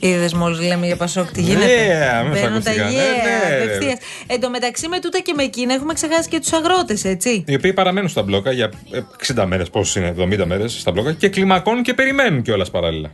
Είδες 0.00 0.34
μόλις 0.34 0.60
λέμε 0.60 0.86
για 0.86 0.96
Πασόκ 0.96 1.30
τι 1.30 1.40
γίνεται; 1.40 1.66
Ναι, 1.66 2.28
με 2.28 2.40
Μπαίνουν 2.40 2.62
τα 2.62 2.70
ακουστικά. 2.70 2.84
Ναι, 2.84 2.90
yeah, 2.90 3.48
ναι. 3.48 3.62
απευθείας. 3.64 3.98
Εν 4.26 4.40
τω 4.40 4.50
μεταξύ 4.50 4.88
με 4.88 5.00
τούτα 5.00 5.20
και 5.20 5.32
με 5.36 5.42
εκείνα 5.42 5.74
έχουμε 5.74 5.94
ξεχάσει 5.94 6.28
και 6.28 6.40
τους 6.40 6.52
αγρότες, 6.52 7.04
έτσι. 7.04 7.44
Οι 7.46 7.54
οποίοι 7.54 7.72
παραμένουν 7.72 8.08
στα 8.08 8.22
μπλόκα 8.22 8.52
για 8.52 8.70
ε, 8.90 9.00
60 9.34 9.44
μέρες, 9.46 9.70
πόσες 9.70 9.94
είναι, 9.94 10.14
70 10.18 10.44
μέρες 10.46 10.80
στα 10.80 10.90
μπλόκα 10.92 11.12
και 11.12 11.28
κλιμακώνουν 11.28 11.82
και 11.82 11.94
περιμένουν 11.94 12.42
κιόλας 12.42 12.70
παράλληλα. 12.70 13.10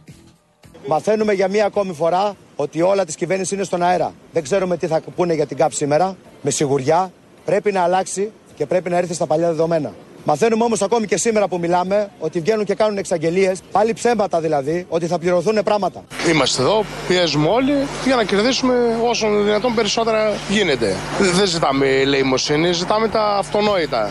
Μαθαίνουμε 0.91 1.33
για 1.33 1.49
μία 1.49 1.67
ακόμη 1.67 1.93
φορά 1.93 2.35
ότι 2.57 2.83
όλα 2.83 3.05
της 3.05 3.15
κυβέρνησης 3.15 3.53
είναι 3.53 3.65
στον 3.65 3.83
αέρα. 3.83 4.13
Δεν 4.33 4.43
ξέρουμε 4.43 4.77
τι 4.77 4.87
θα 4.87 5.01
πούνε 5.17 5.35
για 5.35 5.47
την 5.47 5.57
ΚΑΠ 5.57 5.73
σήμερα. 5.73 6.17
Με 6.43 6.51
σιγουριά 6.51 7.13
πρέπει 7.45 7.73
να 7.73 7.81
αλλάξει 7.83 8.31
και 8.55 8.67
πρέπει 8.67 8.91
να 8.91 8.97
έρθει 8.97 9.15
στα 9.15 9.27
παλιά 9.27 9.47
δεδομένα. 9.47 9.93
Μαθαίνουμε 10.25 10.65
όμως 10.65 10.83
ακόμη 10.83 11.07
και 11.07 11.17
σήμερα 11.17 11.49
που 11.49 11.59
μιλάμε 11.59 12.11
ότι 12.19 12.41
βγαίνουν 12.41 12.65
και 12.65 12.75
κάνουν 12.75 12.99
εξαγγελίες, 12.99 13.61
πάλι 13.73 13.93
ψέματα 13.93 14.41
δηλαδή, 14.41 14.87
ότι 14.89 15.07
θα 15.07 15.19
πληρωθούν 15.19 15.61
πράγματα. 15.65 16.05
Είμαστε 16.29 16.63
εδώ, 16.63 16.85
πιέζουμε 17.09 17.49
όλοι 17.49 17.73
για 18.05 18.17
να 18.17 18.25
κερδίσουμε 18.25 18.75
όσο 19.09 19.43
δυνατόν 19.43 19.75
περισσότερα 19.75 20.33
γίνεται. 20.49 20.95
Δεν 21.19 21.47
ζητάμε 21.47 21.87
ελεημοσύνη, 21.87 22.73
ζητάμε 22.73 23.09
τα 23.09 23.37
αυτονόητα. 23.37 24.11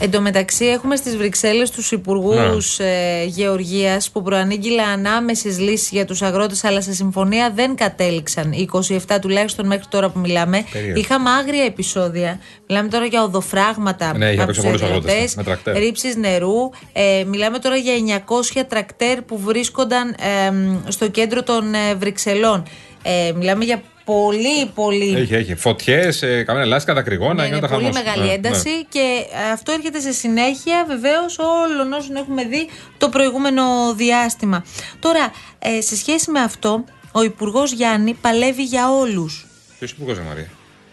Εν 0.00 0.10
τω 0.10 0.20
μεταξύ, 0.20 0.64
έχουμε 0.64 0.96
στις 0.96 1.16
Βρυξέλλες 1.16 1.70
τους 1.70 1.92
υπουργούς 1.92 2.78
Ναι. 2.78 2.86
ε, 2.86 3.24
Γεωργίας 3.24 4.10
που 4.10 4.22
προανήγγειλαν 4.22 4.88
ανάμεσες 4.88 5.58
λύσεις 5.58 5.90
για 5.90 6.04
τους 6.04 6.22
αγρότες, 6.22 6.64
αλλά 6.64 6.80
σε 6.80 6.92
συμφωνία 6.92 7.50
δεν 7.54 7.74
κατέληξαν. 7.76 8.52
Οι 8.52 8.60
27 8.60 9.18
τουλάχιστον 9.20 9.66
μέχρι 9.66 9.84
τώρα 9.88 10.10
που 10.10 10.18
μιλάμε. 10.18 10.64
Περίεργο. 10.72 11.00
Είχαμε 11.00 11.30
άγρια 11.30 11.64
επεισόδια. 11.64 12.38
Μιλάμε 12.68 12.88
τώρα 12.88 13.04
για 13.04 13.22
οδοφράγματα 13.22 14.16
Ναι, 14.16 14.24
είχε 14.30 14.34
από 14.34 14.42
απ' 14.42 14.48
έξω 14.48 14.60
τους 14.60 14.70
πολλούς 14.70 14.82
αγρότες, 14.82 15.12
αγροτέ, 15.12 15.32
με 15.36 15.42
τρακτέρ. 15.42 15.76
ρήψεις 15.76 16.16
νερού. 16.16 16.70
Ε, 16.92 17.24
μιλάμε 17.26 17.58
τώρα 17.58 17.76
για 17.76 17.92
900 17.94 18.64
τρακτέρ 18.68 19.22
που 19.22 19.38
βρίσκονταν 19.38 20.14
εμ, 20.46 20.78
στο 20.88 21.08
κέντρο 21.08 21.42
των 21.42 21.74
ε, 21.74 21.94
Βρυξελών. 21.94 22.62
Ε, 23.02 23.32
μιλάμε 23.36 23.64
για 23.64 23.82
πολύ, 24.04 24.66
πολύ 24.74 25.14
Έχει, 25.16 25.34
έχει. 25.34 25.54
Φωτιές, 25.54 26.22
ε, 26.22 26.42
καμένα 26.42 26.64
λάσκα, 26.66 26.94
δακρυγόνα, 26.94 27.34
ναι, 27.34 27.42
είναι 27.46 27.56
είναι 27.56 27.66
τα 27.66 27.72
πολύ 27.72 27.84
χαμός. 27.84 28.02
μεγάλη 28.02 28.26
Ναι, 28.26 28.32
ένταση 28.32 28.68
ναι. 28.70 28.82
και 28.88 29.24
ε, 29.48 29.52
αυτό 29.52 29.72
έρχεται 29.72 30.00
σε 30.00 30.12
συνέχεια 30.12 30.84
βεβαίως 30.88 31.38
όλων 31.38 31.92
όσων 31.92 32.16
έχουμε 32.16 32.44
δει 32.44 32.68
το 32.98 33.08
προηγούμενο 33.08 33.62
διάστημα. 33.94 34.64
Τώρα, 34.98 35.32
ε, 35.58 35.80
σε 35.80 35.96
σχέση 35.96 36.30
με 36.30 36.40
αυτό, 36.40 36.84
ο 37.12 37.22
Υπουργός 37.22 37.72
Γιάννη 37.72 38.14
παλεύει 38.20 38.62
για 38.62 38.90
όλους. 38.90 39.46
Ποιος 39.78 39.90
υπουργός, 39.90 40.18
Μαρία; 40.28 40.50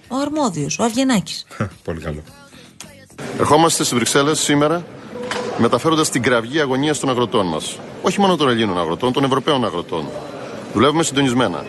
Ο 0.08 0.15
αρμόδιος, 0.18 0.80
ο 0.80 0.84
Αβγενάκη. 0.84 1.34
Πολύ 1.84 2.00
καλό. 2.00 2.24
Ερχόμαστε 3.39 3.84
στις 3.84 3.96
Βρυξέλλες 3.96 4.39
σήμερα 4.39 4.86
μεταφέροντας 5.58 6.10
την 6.10 6.22
κραυγή 6.22 6.60
αγωνίας 6.60 7.00
των 7.00 7.10
αγροτών 7.10 7.48
μας. 7.48 7.80
Όχι 8.01 8.20
μόνο 8.20 8.36
των 8.36 8.50
Ελλήνων 8.50 8.80
αγροτών, 8.80 9.13
των 9.13 9.24
Ευρωπαίων 9.24 9.65
αγροτών. 9.65 10.10
Δουλεύουμε 10.74 11.03
συντονισμένα. 11.03 11.65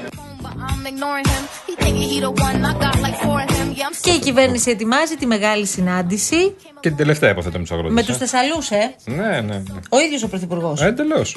I'm 0.69 0.87
ignoring 0.93 1.27
him. 1.35 1.43
He 1.67 1.73
thinking 1.83 2.09
he 2.13 2.19
the 2.21 2.31
one. 2.47 2.59
I 2.71 2.73
got 2.85 2.97
like 3.07 3.17
four 3.25 3.39
of 3.45 3.51
him. 3.59 3.69
Yeah, 3.75 3.89
I'm 3.89 4.01
Και 4.01 4.11
η 4.11 4.19
κυβέρνηση 4.19 4.71
ετοιμάζει 4.71 5.15
τη 5.15 5.27
μεγάλη 5.27 5.67
συνάντηση 5.67 6.55
Και 6.81 6.89
την 6.89 6.97
τελευταία 6.97 7.31
υποθέτω 7.31 7.59
με 7.59 7.65
του 7.65 7.75
αγρότε. 7.75 7.93
με 7.95 8.03
τους 8.03 8.17
Θεσσαλούς, 8.17 8.71
ε. 8.71 8.95
Ναι, 9.05 9.15
ναι, 9.15 9.41
ναι. 9.41 9.63
Ο 9.89 9.99
ίδιος 9.99 10.23
ο 10.23 10.29
Πρωθυπουργός. 10.29 10.83
Εντελώς. 10.83 11.37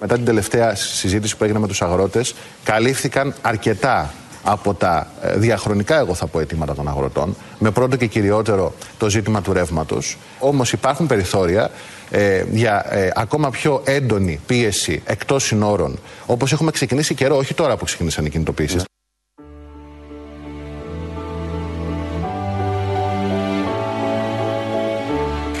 Μετά 0.00 0.14
την 0.14 0.24
τελευταία 0.24 0.74
συζήτηση 0.74 1.36
που 1.36 1.44
έγινε 1.44 1.58
με 1.58 1.66
τους 1.66 1.82
αγρότες, 1.82 2.34
καλύφθηκαν 2.64 3.34
αρκετά 3.42 4.12
από 4.42 4.74
τα 4.74 5.06
ε, 5.22 5.36
διαχρονικά, 5.36 5.98
εγώ 5.98 6.14
θα 6.14 6.26
πω, 6.26 6.40
αιτήματα 6.40 6.74
των 6.74 6.88
αγροτών, 6.88 7.36
με 7.58 7.70
πρώτο 7.70 7.96
και 7.96 8.06
κυριότερο 8.06 8.74
το 8.98 9.10
ζήτημα 9.10 9.42
του 9.42 9.52
ρεύματος. 9.52 10.16
Όμως 10.38 10.72
υπάρχουν 10.72 11.06
περιθώρια 11.06 11.70
ε, 12.10 12.44
για 12.50 12.86
ε, 12.94 13.10
ακόμα 13.14 13.50
πιο 13.50 13.82
έντονη 13.84 14.40
πίεση 14.46 15.02
εκτός 15.06 15.44
συνόρων, 15.44 15.98
όπως 16.26 16.52
έχουμε 16.52 16.70
ξεκινήσει 16.70 17.14
καιρό, 17.14 17.36
όχι 17.36 17.54
τώρα 17.54 17.76
που 17.76 17.84
ξεκίνησαν 17.84 18.24
οι 18.26 18.30
κινητοποιήσει. 18.30 18.76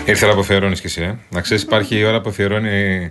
Ήρθε 0.06 0.24
η 0.24 0.28
ώρα 0.28 0.34
που 0.34 0.40
αφιερώνεις 0.40 0.80
κι 0.80 0.86
εσύ, 0.86 1.02
ε. 1.02 1.14
Να 1.30 1.40
ξέρεις, 1.40 1.62
υπάρχει 1.62 1.98
η 1.98 2.04
ώρα 2.04 2.20
που 2.20 2.28
αφιερώνει. 2.28 3.10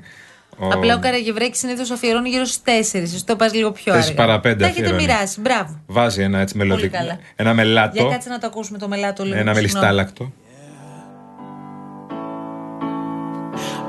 Ο... 0.58 0.68
Απλά 0.68 0.96
ο 0.96 1.00
Καραγευρέκης 1.00 1.60
συνήθως 1.60 1.92
αφιερώνει 1.92 2.30
γύρω 2.30 2.46
στις 2.46 2.92
4. 2.94 3.00
Εσύ 3.01 3.25
το 3.25 3.36
πας 3.36 3.54
λίγο 3.54 3.72
πιο 3.72 3.94
Τέσσερις 3.94 4.08
αργά. 4.20 4.25
παρά 4.25 4.39
πέντε 4.39 4.56
Τα 4.56 4.65
έχετε 4.65 4.82
αφιερώνει. 4.82 5.06
μοιράσει. 5.06 5.42
Μπράβο. 5.42 5.82
Βάζει 5.86 6.22
ένα 6.22 6.39
έτσι 6.39 6.58
μελωδικό. 6.58 6.98
καλά. 6.98 7.20
Ένα 7.36 7.54
μελάτο. 7.54 8.01
Για 8.01 8.12
κάτσε 8.12 8.30
να 8.30 8.38
το 8.39 8.48
ακούσουμε 8.48 8.77
το 8.77 8.88
μελάτο 8.88 9.24
λίγο. 9.24 9.36
Ένα 9.36 9.54
συγγνώμη. 9.54 9.74
μελιστάλακτο. 9.74 10.32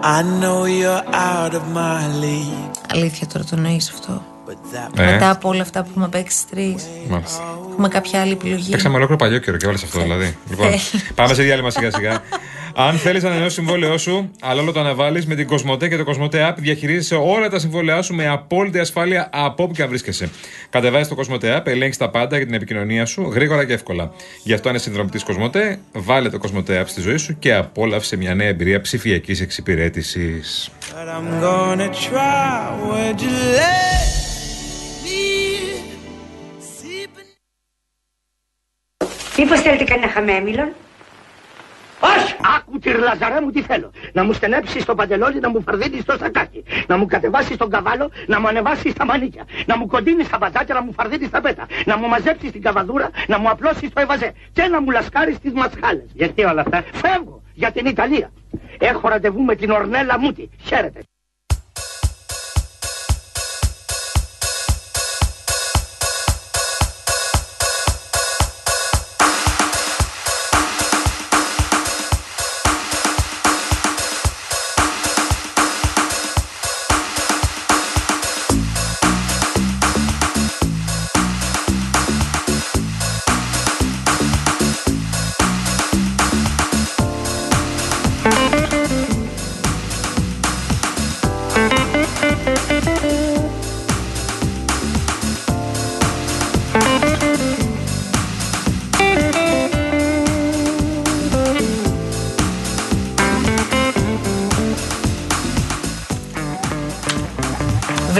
I 0.08 0.22
know 0.22 0.66
you're 0.66 1.04
out 1.12 1.52
of 1.52 1.64
my 1.74 2.02
league. 2.22 2.70
Αλήθεια 2.92 3.26
τώρα 3.26 3.44
το 3.44 3.50
εννοείς 3.56 3.90
αυτό. 3.90 4.22
Ε. 4.96 5.10
Μετά 5.10 5.30
από 5.30 5.48
όλα 5.48 5.62
αυτά 5.62 5.82
που 5.82 5.88
έχουμε 5.90 6.08
παίξει 6.08 6.36
στι 6.36 6.50
τρεις. 6.50 6.86
Μάλιστα. 7.08 7.42
Έχουμε 7.70 7.88
κάποια 7.88 8.20
άλλη 8.20 8.32
επιλογή. 8.32 8.70
Παίξαμε 8.70 8.96
ολόκληρο 8.96 9.18
παλιό 9.18 9.38
καιρό 9.38 9.56
και 9.56 9.66
όλες 9.66 9.82
αυτό 9.82 10.00
δηλαδή. 10.00 10.36
λοιπόν, 10.50 10.68
πάμε 11.14 11.34
σε 11.34 11.42
διάλειμμα 11.42 11.70
σιγά 11.70 11.90
σιγά. 11.90 12.22
Αν 12.78 12.98
θέλεις 12.98 13.22
να 13.22 13.28
ανανεώσεις 13.28 13.54
συμβόλαιό 13.54 13.98
σου, 13.98 14.30
αλλά 14.40 14.60
όλο 14.60 14.72
το 14.72 14.80
αναβάλεις 14.80 15.26
με 15.26 15.34
την 15.34 15.46
Κοσμοτέ 15.46 15.88
και 15.88 15.96
το 15.96 16.04
Κοσμοτέ 16.04 16.48
App, 16.50 16.54
διαχειρίζεσαι 16.56 17.14
όλα 17.14 17.48
τα 17.48 17.58
συμβόλαιά 17.58 18.02
σου 18.02 18.14
με 18.14 18.28
απόλυτη 18.28 18.78
ασφάλεια 18.78 19.28
από 19.32 19.62
όπου 19.62 19.72
και 19.72 19.82
αν 19.82 19.88
βρίσκεσαι. 19.88 20.30
Κατεβάζεις 20.70 21.08
το 21.08 21.14
Κοσμοτέ 21.14 21.58
App, 21.58 21.66
ελέγχεις 21.66 21.96
τα 21.96 22.10
πάντα 22.10 22.36
για 22.36 22.46
την 22.46 22.54
επικοινωνία 22.54 23.06
σου 23.06 23.22
γρήγορα 23.22 23.64
και 23.64 23.72
εύκολα. 23.72 24.12
Γι' 24.42 24.52
αυτό, 24.52 24.68
αν 24.68 24.74
είσαι 24.74 24.84
συνδρομητής 24.84 25.22
Κοσμοτέ, 25.22 25.78
βάλε 25.92 26.28
το 26.28 26.38
Κοσμοτέ 26.38 26.82
App 26.82 26.88
στη 26.88 27.00
ζωή 27.00 27.16
σου 27.16 27.38
και 27.38 27.54
απόλαυσε 27.54 28.16
μια 28.16 28.34
νέα 28.34 28.48
εμπειρία 28.48 28.80
ψηφιακής 28.80 29.40
εξυπηρέτησης. 29.40 30.70
But 30.80 31.08
I'm 31.08 31.42
gonna 31.42 31.88
try. 31.88 32.70
Would 32.88 33.20
you 33.20 33.36
let 33.58 34.06
me? 35.04 35.46
Μήπως 39.38 39.60
θέλετε 39.60 39.84
κανένα 39.84 40.12
χαμέμιλον. 40.12 40.72
Όχι! 42.00 42.34
Άκου 42.56 42.78
τη 42.78 42.90
λαζαρέ 42.90 43.40
μου 43.40 43.50
τι 43.50 43.62
θέλω. 43.62 43.90
Να 44.12 44.24
μου 44.24 44.32
στενέψεις 44.32 44.84
το 44.84 44.94
παντελόνι, 44.94 45.40
να 45.40 45.48
μου 45.48 45.62
φαρδίνεις 45.62 46.04
το 46.04 46.16
σακάκι. 46.18 46.64
Να 46.86 46.96
μου 46.96 47.06
κατεβάσεις 47.06 47.56
τον 47.56 47.70
καβάλο, 47.70 48.10
να 48.26 48.40
μου 48.40 48.48
ανεβάσεις 48.48 48.92
τα 48.92 49.04
μανίκια. 49.04 49.44
Να 49.66 49.76
μου 49.76 49.86
κοντίνεις 49.86 50.28
τα 50.28 50.38
μπατάκια, 50.38 50.74
να 50.74 50.82
μου 50.82 50.92
φαρδίνεις 50.92 51.30
τα 51.30 51.40
πέτα. 51.40 51.66
Να 51.84 51.96
μου 51.96 52.08
μαζέψεις 52.08 52.50
την 52.50 52.62
καβαδούρα, 52.62 53.10
να 53.26 53.38
μου 53.38 53.48
απλώσεις 53.48 53.92
το 53.92 54.00
ευαζέ. 54.00 54.32
Και 54.52 54.62
να 54.62 54.80
μου 54.80 54.90
λασκάρεις 54.90 55.38
τις 55.38 55.52
μασχάλες. 55.52 56.10
Γιατί 56.12 56.44
όλα 56.44 56.60
αυτά; 56.60 56.84
Φεύγω 56.92 57.42
για 57.54 57.70
την 57.70 57.86
Ιταλία. 57.86 58.30
Έχω 58.78 59.08
ραντεβού 59.08 59.42
με 59.42 59.54
την 59.54 59.70
Ορνέλα 59.70 60.18
Μούτη. 60.18 60.50
Χαίρετε. 60.64 61.00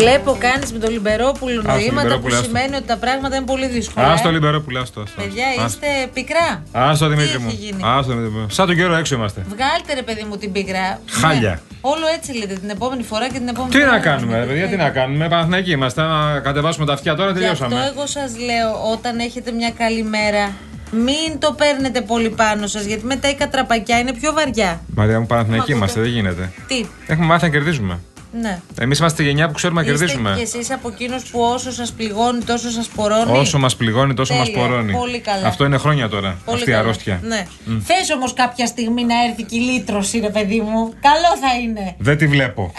Βλέπω 0.01 0.37
κάνεις 0.39 0.73
με 0.73 0.79
τον 0.79 0.91
Λιμπερόπουλο 0.93 1.63
το 1.63 1.69
νοήματα 1.69 1.89
που 1.89 1.95
Λιμπερόπουλο, 2.03 2.35
άστο. 2.35 2.45
σημαίνει 2.47 2.75
ότι 2.77 2.87
τα 2.87 2.97
πράγματα 2.97 3.37
είναι 3.37 3.45
πολύ 3.45 3.67
δύσκολα. 3.67 4.07
Α 4.13 4.21
το 4.23 4.29
ε. 4.29 4.33
Λιμπερόπουλο, 4.33 4.81
άστο. 4.81 5.01
άστο. 5.01 5.21
Παιδιά, 5.23 5.45
Άστο. 5.49 5.65
είστε 5.67 5.87
πικρά. 6.13 6.49
Α 6.73 6.97
το 6.99 7.09
Δημήτρη 7.09 7.31
Τι 7.37 7.39
μου. 7.39 7.47
έχει 7.49 7.57
γίνει; 7.57 7.83
Α 7.85 8.03
το 8.07 8.09
Δημήτρη 8.13 8.31
μου. 8.31 8.47
Σαν 8.51 8.67
τον 8.67 8.77
καιρό 8.77 8.95
έξω 8.95 9.15
είμαστε. 9.15 9.41
Βγάλτε 9.49 9.95
ρε 9.95 10.03
παιδί 10.03 10.25
μου 10.29 10.37
την 10.37 10.53
πίκρα. 10.53 11.01
Χάλια. 11.11 11.51
Ναι. 11.51 11.59
Όλο 11.81 12.05
έτσι 12.17 12.33
λέτε 12.39 12.55
την 12.55 12.71
επόμενη 12.71 13.03
φορά 13.03 13.27
και 13.29 13.39
την 13.39 13.49
επόμενη 13.49 13.73
Τι 13.73 13.79
φορά. 13.79 13.91
να 13.91 13.99
κάνουμε, 13.99 14.39
ρε 14.39 14.45
παιδιά, 14.45 14.67
τι 14.69 14.77
να 14.77 14.91
κάνουμε. 14.91 15.29
Παναθηναϊκοί 15.29 15.71
είμαστε. 15.71 16.03
Να 16.03 16.41
κατεβάσουμε 16.41 16.87
τα 16.87 16.93
αυτιά 16.93 17.15
τώρα, 17.15 17.31
Γι' 17.31 17.45
αυτό 17.47 17.65
τελειώσαμε. 17.65 17.91
εγώ 17.95 18.07
σας 18.07 18.33
λέω, 18.39 18.91
όταν 18.93 19.19
έχετε 19.19 19.51
μια 19.53 19.71
καλή 19.71 20.03
μέρα, 20.03 20.53
μην 20.91 21.39
το 21.39 21.53
παίρνετε 21.53 22.01
πολύ 22.01 22.31
πάνω 22.31 22.67
σας, 22.67 22.85
γιατί 22.85 23.05
μετά 23.05 23.29
η 23.31 23.35
κατραπακιά 23.35 23.99
είναι 23.99 24.13
πιο 24.13 24.33
βαριά. 24.33 24.81
Μαρία 24.95 25.21
μου, 25.21 25.27
Παναθηναϊκοί 25.27 25.71
Μα, 25.71 25.77
είμαστε, 25.77 26.01
δεν 26.01 26.11
γίνεται. 26.11 26.53
Τι, 26.67 26.85
Έχουμε 27.07 27.27
μάθει 27.27 27.45
να 27.45 27.51
κερδίζουμε. 27.51 27.99
Ναι. 28.41 28.61
Εμείς 28.81 28.99
είμαστε 28.99 29.23
η 29.23 29.27
γενιά 29.27 29.47
που 29.47 29.53
ξέρουμε 29.55 29.83
να 29.83 29.87
Είστε 29.87 29.99
κερδίζουμε. 30.05 30.35
κι 30.37 30.43
εσείς 30.43 30.71
από 30.71 30.89
εκείνους 30.89 31.23
που 31.31 31.41
όσο 31.41 31.73
σας 31.73 31.93
πληγώνει, 31.93 32.45
τόσο 32.45 32.71
σας 32.71 32.89
πορώνει. 32.89 33.39
Όσο 33.39 33.59
μας 33.59 33.77
πληγώνει, 33.77 34.15
τόσο 34.15 34.35
μας 34.35 34.47
Τέλεια, 34.51 34.63
πορώνει. 34.69 34.93
πολύ 34.93 35.19
καλά. 35.21 35.47
Αυτό 35.47 35.65
είναι 35.65 35.77
χρόνια 35.77 36.09
τώρα. 36.09 36.37
Πολύ 36.45 36.57
αυτή 36.59 36.71
η 36.71 36.73
καλά. 36.73 36.85
αρρώστια. 36.85 37.21
Ναι. 37.23 37.47
Μμ. 37.65 37.79
Θες 37.81 38.11
όμως 38.11 38.33
κάποια 38.33 38.67
στιγμή 38.67 39.05
να 39.05 39.15
έρθει 39.29 39.43
και 39.43 39.57
η 39.57 39.61
λύτρωση, 39.61 40.19
ρε 40.19 40.31
παιδί 40.31 40.61
μου. 40.61 40.93
Καλό 41.01 41.37
θα 41.41 41.59
είναι. 41.63 41.95
Δεν 41.99 42.19
τη 42.19 42.27
βλέπω. 42.27 42.73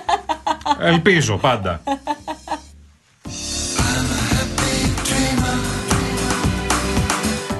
Ελπίζω 0.80 1.36
πάντα. 1.36 1.80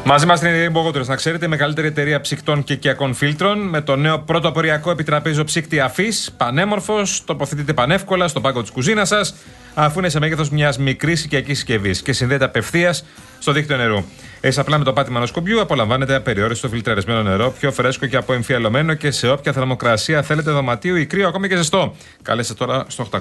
Μαζί 0.08 0.26
μας 0.26 0.40
είναι 0.40 0.50
η 0.50 0.68
Rainbow 0.68 0.86
Waters. 0.86 1.06
Να 1.06 1.16
ξέρετε, 1.16 1.44
η 1.44 1.48
μεγαλύτερη 1.48 1.86
εταιρεία 1.86 2.20
ψυκτών 2.20 2.64
και 2.64 2.72
οικιακών 2.72 3.14
φίλτρων 3.14 3.58
με 3.58 3.80
το 3.80 3.96
νέο 3.96 4.18
πρώτο 4.18 4.48
αποριακό 4.48 4.90
επιτραπέζιο 4.90 5.44
ψύκτη 5.44 5.80
αφής. 5.80 6.34
Πανέμορφος, 6.36 7.24
τοποθετείται 7.24 7.72
πανεύκολα 7.72 8.28
στο 8.28 8.40
πάγκο 8.40 8.60
της 8.62 8.70
κουζίνας 8.70 9.08
σας, 9.08 9.34
αφού 9.74 9.98
είναι 9.98 10.08
σε 10.08 10.18
μέγεθος 10.18 10.50
μιας 10.50 10.78
μικρής 10.78 11.24
οικιακής 11.24 11.56
συσκευής 11.56 12.02
και 12.02 12.12
συνδέεται 12.12 12.44
απευθείας 12.44 13.04
στο 13.46 13.54
δίκτυο 13.54 13.76
νερού. 13.76 14.04
Έτσι, 14.40 14.60
απλά 14.60 14.78
με 14.78 14.84
το 14.84 14.92
πάτημα 14.92 15.16
ενός 15.16 15.30
κουμπιού 15.30 15.60
απολαμβάνετε 15.60 16.14
απεριόριστο 16.14 16.68
φιλτραρισμένο 16.68 17.22
νερό, 17.22 17.54
πιο 17.58 17.72
φρέσκο 17.72 18.06
και 18.06 18.16
αποεμφιαλωμένο 18.16 18.94
και 18.94 19.10
σε 19.10 19.28
όποια 19.28 19.52
θερμοκρασία 19.52 20.22
θέλετε 20.22 20.50
δωματίου 20.50 20.96
ή 20.96 21.06
κρύο, 21.06 21.28
ακόμη 21.28 21.48
και 21.48 21.56
ζεστό. 21.56 21.94
Καλέστε 22.22 22.54
τώρα 22.54 22.84
στο 22.88 23.08
801 23.10 23.20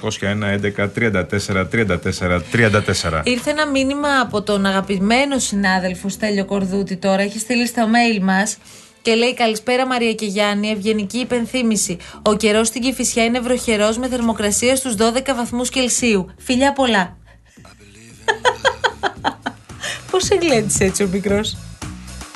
11 0.77 0.89
34 0.95 1.67
34 1.71 2.41
34. 2.51 3.21
Ήρθε 3.23 3.49
ένα 3.49 3.67
μήνυμα 3.67 4.19
από 4.21 4.41
τον 4.41 4.65
αγαπημένο 4.65 5.39
συνάδελφο 5.39 6.09
Στέλιο 6.09 6.45
Κορδούτη 6.45 6.97
τώρα. 6.97 7.21
Έχει 7.21 7.39
στείλει 7.39 7.67
στο 7.67 7.81
mail 7.83 8.21
μας 8.21 8.57
και 9.01 9.15
λέει: 9.15 9.33
Καλησπέρα 9.33 9.87
Μαρία 9.87 10.13
και 10.13 10.25
Γιάννη. 10.25 10.69
Ευγενική 10.69 11.17
υπενθύμηση. 11.17 11.97
Ο 12.21 12.35
καιρός 12.35 12.67
στην 12.67 12.81
Κυφυσιά 12.81 13.23
είναι 13.23 13.39
βροχερός 13.39 13.97
με 13.97 14.07
θερμοκρασία 14.07 14.75
στους 14.75 14.95
12 14.95 15.35
βαθμούς 15.35 15.69
Κελσίου. 15.69 16.29
Φιλιά 16.37 16.73
πολλά. 16.73 17.17
Πώς 20.15 20.29
εγκλέτησε 20.29 20.83
έτσι 20.83 21.03
ο 21.03 21.07
μικρός; 21.11 21.57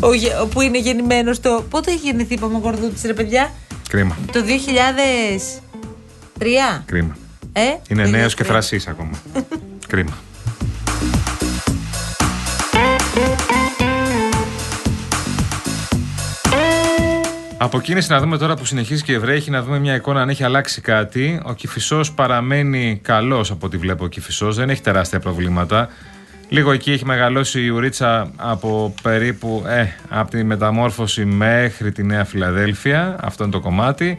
Ο, 0.02 0.14
γε- 0.14 0.42
ο 0.42 0.48
που 0.48 0.62
είναι 0.62 0.80
γεννημένος 0.80 1.40
το. 1.40 1.66
Πότε 1.70 1.92
έχει 1.92 2.00
γεννηθεί, 2.00 2.34
είπαμε 2.34 2.56
ο 2.56 2.60
Κορδούτη, 2.60 3.08
ρε 3.08 3.14
παιδιά; 3.14 3.52
Κρίμα. 3.90 4.18
Το 4.32 4.44
2003. 4.44 4.48
Κρίμα. 6.86 7.18
Ε, 7.54 7.62
Είναι 7.90 8.04
2003. 8.04 8.10
νέος 8.10 8.34
και 8.34 8.44
θρασής 8.44 8.88
ακόμα. 8.88 9.12
Κρίμα. 9.88 10.18
Από 17.58 17.82
κίνηση 17.82 18.12
να 18.12 18.20
δούμε 18.20 18.38
τώρα 18.38 18.56
που 18.56 18.66
συνεχίζει 18.66 19.04
και 19.04 19.20
βρέχει, 19.20 19.52
να 19.52 19.64
δούμε 19.64 19.80
μια 19.80 19.96
εικόνα 19.96 20.22
αν 20.22 20.30
έχει 20.30 20.44
αλλάξει 20.44 20.82
κάτι. 20.82 21.42
Ο 21.46 21.54
Κυφισό 21.54 22.02
παραμένει 22.16 23.00
καλός 23.04 23.52
από 23.52 23.66
ό,τι 23.66 23.78
βλέπω 23.78 24.04
ο 24.04 24.08
Κυφισό, 24.08 24.52
δεν 24.52 24.70
έχει 24.70 24.82
τεράστια 24.82 25.20
προβλήματα. 25.20 25.90
Λίγο 26.50 26.72
εκεί 26.72 26.92
έχει 26.92 27.06
μεγαλώσει 27.06 27.62
η 27.64 27.70
ουρίτσα 27.70 28.32
από 28.36 28.94
περίπου 29.02 29.64
ε, 29.68 29.86
από 30.10 30.32
τη 30.32 30.44
μεταμόρφωση 30.44 31.26
μέχρι 31.26 31.92
τη 31.92 32.04
Νέα 32.04 32.26
Φιλαδέλφια. 32.26 33.16
Αυτό 33.22 33.44
είναι 33.44 33.52
το 33.54 33.60
κομμάτι. 33.60 34.18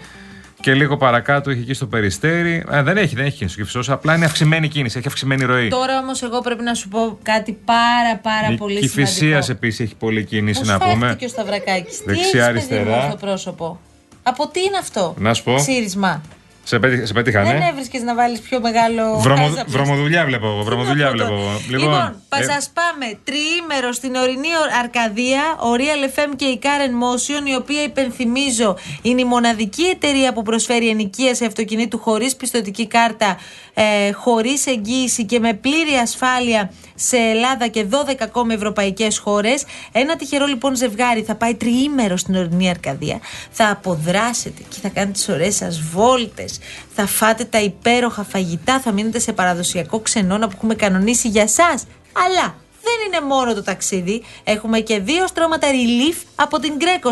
Και 0.63 0.75
λίγο 0.75 0.97
παρακάτω 0.97 1.51
έχει 1.51 1.61
εκεί 1.61 1.73
στο 1.75 1.87
περιστέρι. 1.87 2.65
Ε, 2.71 2.83
δεν 2.83 2.97
έχει, 2.97 3.15
δεν 3.15 3.25
έχει 3.25 3.37
κίνηση 3.37 3.55
ο 3.55 3.59
Κυφισός, 3.63 3.91
Απλά 3.91 4.15
είναι 4.17 4.25
αυξημένη 4.25 4.69
κίνηση, 4.69 4.99
έχει 4.99 5.07
αυξημένη 5.09 5.45
ροή. 5.45 5.69
Τώρα 5.69 5.99
όμως, 5.99 6.23
εγώ 6.23 6.41
πρέπει 6.41 6.63
να 6.63 6.75
σου 6.75 6.89
πω 6.89 7.19
κάτι 7.23 7.53
πάρα 7.65 8.17
πάρα 8.23 8.53
Η 8.53 8.57
πολύ 8.57 8.79
Κηφισίας 8.81 9.19
σημαντικό. 9.45 9.53
επίσης 9.53 9.81
έχει 9.81 9.95
πολλή 9.95 10.25
κίνηση 10.25 10.59
Πώς 10.59 10.69
να 10.69 10.79
φέρθηκε 10.79 10.99
πούμε. 10.99 11.15
και 11.19 11.25
ο 11.25 11.29
Σταυρακάκης; 11.29 11.99
Τι 11.99 12.05
Δεξιά, 12.05 12.47
έχεις, 12.49 12.63
παιδί 12.67 12.75
αριστερά. 12.81 12.97
μου, 13.05 13.09
στο 13.11 13.17
πρόσωπο; 13.27 13.81
Από 14.23 14.49
τι 14.49 14.61
είναι 14.61 14.77
αυτό; 14.81 15.15
Να 15.19 15.35
σου 15.35 15.43
πω. 15.43 15.55
Ξύρισμα. 15.55 16.23
Σε, 16.65 16.79
πέτυχα, 16.79 17.07
σε 17.07 17.13
πέτυχα, 17.13 17.43
Δεν 17.43 17.59
ναι. 17.59 17.69
έβρισκες 17.71 18.03
να 18.03 18.15
βάλεις 18.15 18.41
πιο 18.41 18.61
μεγάλο. 18.61 19.19
Βρωμο, 19.19 19.43
χάζαπλος. 19.43 19.75
βρωμοδουλειά 19.77 20.25
βλέπω 20.25 20.47
εγώ. 20.47 20.63
Βρωμοδουλειά 20.63 21.11
βλέπω 21.11 21.33
εγώ. 21.33 21.61
Λοιπόν, 21.69 21.93
ε, 22.29 22.43
θα 22.45 22.61
σα 22.61 22.71
πάμε 22.71 23.19
τριήμερο 23.25 23.93
στην 23.93 24.15
ορεινή 24.15 24.49
Αρκαδία, 24.83 25.43
ο 25.59 25.75
Real 25.77 26.19
FM 26.19 26.33
και 26.37 26.45
η 26.45 26.61
Karen 26.63 26.91
Motion, 27.05 27.49
η 27.49 27.55
οποία 27.55 27.83
υπενθυμίζω 27.83 28.77
είναι 29.03 29.21
η 29.21 29.25
μοναδική 29.25 29.83
εταιρεία 29.83 30.33
που 30.33 30.43
προσφέρει 30.43 30.89
ενοικίαση 30.89 31.45
αυτοκινήτου 31.45 31.99
χωρίς 31.99 32.37
πιστοτική 32.37 32.87
κάρτα, 32.87 33.39
ε, 33.75 34.13
χωρίς 34.13 34.67
εγγύηση 34.67 35.25
και 35.25 35.39
με 35.39 35.55
πλήρη 35.55 35.95
ασφάλεια 36.03 36.71
σε 37.03 37.17
Ελλάδα 37.17 37.67
και 37.67 37.87
12 37.91 38.15
ακόμη 38.21 38.55
ευρωπαϊκές 38.55 39.19
χώρες. 39.19 39.65
Ένα 39.93 40.17
τυχερό 40.17 40.47
λοιπόν 40.47 40.77
ζευγάρι 40.77 41.23
θα 41.23 41.35
πάει 41.35 41.55
τριήμερο 41.55 42.17
στην 42.17 42.37
ορεινή 42.37 42.69
Αρκαδία, 42.71 43.21
θα 43.51 43.71
αποδράσετε 43.71 44.63
και 44.69 44.79
θα 44.83 44.89
κάνετε 44.89 45.13
τις 45.13 45.29
ωραίες 45.29 45.55
σας 45.55 45.81
βόλτες, 45.81 46.59
θα 46.95 47.07
φάτε 47.07 47.45
τα 47.45 47.61
υπέροχα 47.61 48.25
φαγητά, 48.25 48.81
θα 48.81 48.93
μείνετε 48.93 49.19
σε 49.19 49.33
παραδοσιακό 49.33 50.01
ξενώνα 50.01 50.49
που 50.49 50.55
έχουμε 50.57 50.75
κανονίσει 50.75 51.29
για 51.29 51.43
εσά. 51.43 51.81
Αλλά 52.27 52.55
δεν 52.83 53.07
είναι 53.07 53.27
μόνο 53.27 53.55
το 53.55 53.63
ταξίδι. 53.63 54.23
Έχουμε 54.45 54.81
και 54.81 54.99
δύο 54.99 55.27
στρώματα 55.27 55.69
relief 55.71 56.17
από 56.35 56.59
την 56.59 56.73
Greco 56.81 57.11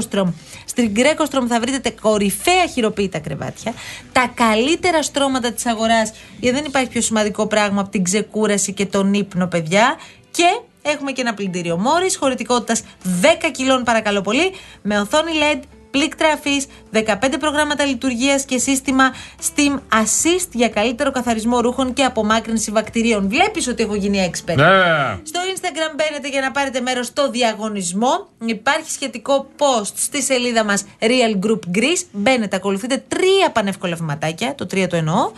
Στην 0.64 0.92
Greco 0.96 1.46
θα 1.48 1.60
βρείτε 1.60 1.78
τα 1.78 1.90
κορυφαία 2.00 2.66
χειροποίητα 2.66 3.18
κρεβάτια, 3.18 3.74
τα 4.12 4.30
καλύτερα 4.34 5.02
στρώματα 5.02 5.52
της 5.52 5.66
αγοράς, 5.66 6.12
γιατί 6.40 6.56
δεν 6.56 6.64
υπάρχει 6.64 6.88
πιο 6.88 7.00
σημαντικό 7.00 7.46
πράγμα 7.46 7.80
από 7.80 7.90
την 7.90 8.02
ξεκούραση 8.02 8.72
και 8.72 8.86
τον 8.86 9.14
ύπνο, 9.14 9.46
παιδιά. 9.46 9.96
Και 10.30 10.60
έχουμε 10.82 11.12
και 11.12 11.20
ένα 11.20 11.34
πλυντήριο 11.34 11.76
μόρις 11.76 12.16
χωρητικότητας 12.16 12.82
10 13.22 13.50
κιλών, 13.52 13.82
παρακαλώ 13.82 14.20
πολύ, 14.20 14.52
με 14.82 15.00
οθόνη 15.00 15.32
LED, 15.34 15.60
πλήκτρα 15.90 16.28
αφής, 16.32 16.66
15 16.92 17.38
προγράμματα 17.38 17.84
λειτουργίας 17.84 18.44
και 18.44 18.58
σύστημα 18.58 19.14
Steam 19.40 19.74
Assist 19.74 20.48
για 20.52 20.68
καλύτερο 20.68 21.10
καθαρισμό 21.10 21.60
ρούχων 21.60 21.92
και 21.92 22.04
απομάκρυνση 22.04 22.70
βακτηρίων. 22.70 23.28
Βλέπεις 23.28 23.68
ότι 23.68 23.82
έχω 23.82 23.94
γίνει 23.94 24.30
expert. 24.32 24.56
Ναι. 24.56 25.18
Στο 25.22 25.40
Instagram 25.54 25.94
μπαίνετε 25.96 26.28
για 26.28 26.40
να 26.40 26.50
πάρετε 26.50 26.80
μέρος 26.80 27.06
στο 27.06 27.30
διαγωνισμό. 27.30 28.28
Υπάρχει 28.44 28.90
σχετικό 28.90 29.48
post 29.58 29.92
στη 29.94 30.22
σελίδα 30.22 30.64
μας 30.64 30.84
Real 31.00 31.46
Group 31.46 31.78
Greece. 31.78 32.06
Μπαίνετε, 32.12 32.56
ακολουθείτε 32.56 33.04
τρία 33.08 33.50
πανεύκολα 33.52 33.96
βηματάκια, 33.96 34.54
το 34.54 34.66
τρία 34.66 34.88
το 34.88 34.96
εννοώ, 34.96 35.30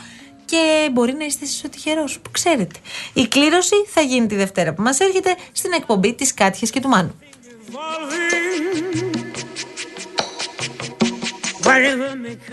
και 0.45 0.91
μπορεί 0.93 1.13
να 1.13 1.25
είστε 1.25 1.45
εσείς 1.45 1.65
ο 1.65 1.69
τυχερός 1.69 2.19
που 2.23 2.31
ξέρετε. 2.31 2.79
Η 3.13 3.27
κλήρωση 3.27 3.75
θα 3.87 4.01
γίνει 4.01 4.27
τη 4.27 4.35
Δευτέρα 4.37 4.75
που 4.75 4.83
μας 4.83 5.01
έρχεται 5.01 5.35
στην 5.53 5.73
εκπομπή 5.73 6.15
της 6.15 6.35
Κάτιας 6.35 6.71
και 6.71 6.81
του 6.81 6.89
Μάνου. 6.89 7.15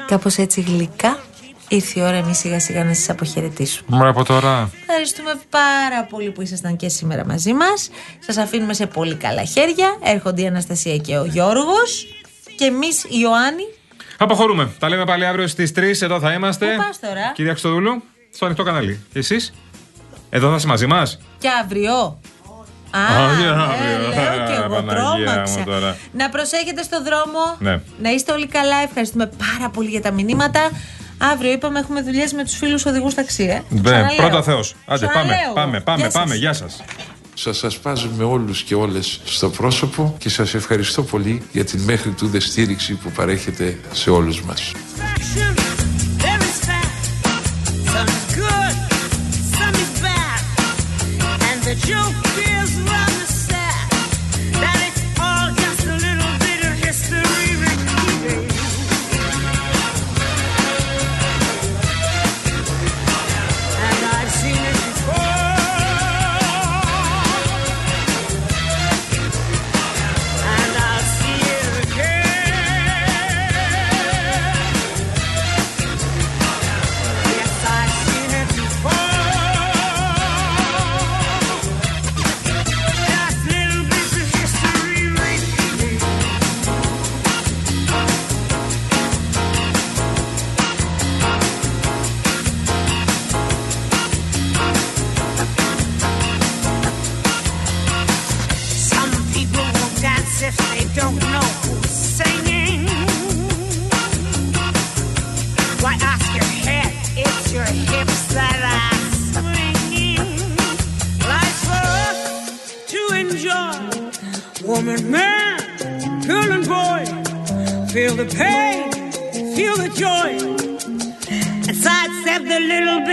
Κάπως 0.08 0.38
έτσι 0.38 0.62
γλυκά 0.62 1.20
ήρθε 1.68 2.00
η 2.00 2.04
ώρα 2.04 2.16
εμείς 2.16 2.38
σιγά 2.38 2.60
σιγά 2.60 2.84
να 2.84 2.94
σας 2.94 3.10
αποχαιρετήσουμε. 3.10 3.98
Μα 3.98 4.08
από 4.08 4.24
τώρα. 4.24 4.72
Ευχαριστούμε 4.82 5.32
πάρα 5.50 6.04
πολύ 6.10 6.32
που 6.32 6.42
ήσασταν 6.42 6.76
και 6.76 6.90
σήμερα 6.90 7.26
μαζί 7.26 7.54
μας. 7.54 7.90
Σας 8.20 8.38
αφήνουμε 8.38 8.74
σε 8.74 8.86
πολύ 8.86 9.16
καλά 9.16 9.44
χέρια. 9.44 9.98
Έρχονται 10.04 10.42
η 10.42 10.48
Αναστασία 10.48 10.98
και 10.98 11.18
ο 11.18 11.26
Γιώργος. 11.26 12.08
Και 12.58 12.66
εμείς, 12.66 13.04
η 13.04 13.08
Ιωάννη, 13.22 13.64
Αποχωρούμε. 14.18 14.70
Τα 14.80 14.90
λέμε 14.90 15.06
πάλι 15.06 15.26
αύριο 15.26 15.48
στις 15.48 15.72
3. 15.72 16.02
Εδώ 16.02 16.20
θα 16.20 16.34
είμαστε. 16.34 16.66
Πού 16.66 16.84
πας 16.84 17.00
τώρα; 17.00 17.32
Κυρία 17.34 17.52
Χρυστοδούλου, 17.52 18.04
στο 18.34 18.46
ανοιχτό 18.46 18.64
κανάλι. 18.64 19.06
Και 19.14 19.20
εσείς; 19.20 19.54
Εδώ 20.30 20.50
θα 20.50 20.56
είστε 20.56 20.68
μαζί 20.68 20.86
μας; 20.86 21.20
και 21.38 21.48
αύριο; 21.64 22.20
Α, 22.92 23.00
Α, 23.00 23.34
για 23.40 23.48
ε, 23.48 23.50
αύριο. 23.50 23.98
λέω 24.08 24.48
και 24.48 24.54
εγώ 24.64 24.76
Παναγία 24.76 25.26
τρόμαξα. 25.26 25.60
μου 25.60 25.66
τώρα. 25.66 25.98
Να 26.12 26.30
προσέχετε 26.30 26.84
στο 26.84 27.04
δρόμο. 27.04 27.40
Ναι. 27.60 27.80
Να 28.02 28.10
είστε 28.10 28.32
όλοι 28.32 28.48
καλά. 28.48 28.76
Ευχαριστούμε 28.88 29.26
πάρα 29.26 29.70
πολύ 29.70 29.90
για 29.90 30.02
τα 30.02 30.12
μηνύματα. 30.12 30.70
Αύριο 31.18 31.52
είπαμε 31.52 31.80
έχουμε 31.80 32.02
δουλειές 32.02 32.34
με 32.34 32.44
τους 32.44 32.56
φίλους 32.56 32.86
οδηγούς 32.86 33.14
ταξί. 33.14 33.44
Ε. 33.44 33.62
Ναι, 33.70 33.82
Ξαναλέω. 33.82 34.16
πρώτα 34.16 34.44
Θεός. 34.44 34.76
Άντε, 34.86 35.06
πάμε, 35.06 35.20
Ξαναλέω. 35.28 35.54
πάμε, 35.54 35.80
πάμε, 35.80 35.98
Γεια 36.02 36.10
σας. 36.12 36.22
πάμε. 36.22 36.36
Γεια 36.36 36.54
σας. 36.54 36.82
Σας 37.34 37.64
ασπάζουμε 37.64 38.24
όλους 38.24 38.62
και 38.62 38.76
όλες 38.76 39.20
στο 39.26 39.50
πρόσωπο 39.50 40.16
και 40.18 40.30
σας 40.30 40.54
ευχαριστώ 40.54 41.04
πολύ 41.04 41.42
για 41.52 41.66
την 41.66 41.80
μέχρι 41.82 42.10
τούδε 42.12 42.40
στήριξη 42.40 42.94
που 42.94 43.12
παρέχετε 43.12 43.78
σε 43.92 44.10
όλους 44.10 44.42
μας. 44.42 44.72
There 46.24 46.42
is 46.50 46.58
fat, 46.68 46.92
some 47.94 48.10
is 48.18 48.26
good, 48.42 48.76
some 49.58 49.76
is 49.84 49.94
bad. 50.06 50.40
And 51.50 51.60
the 51.68 51.76
joke 51.90 52.20
is 52.52 52.57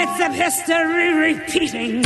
It's 0.07 0.21
of 0.21 0.35
history 0.35 1.15
repeating. 1.15 2.05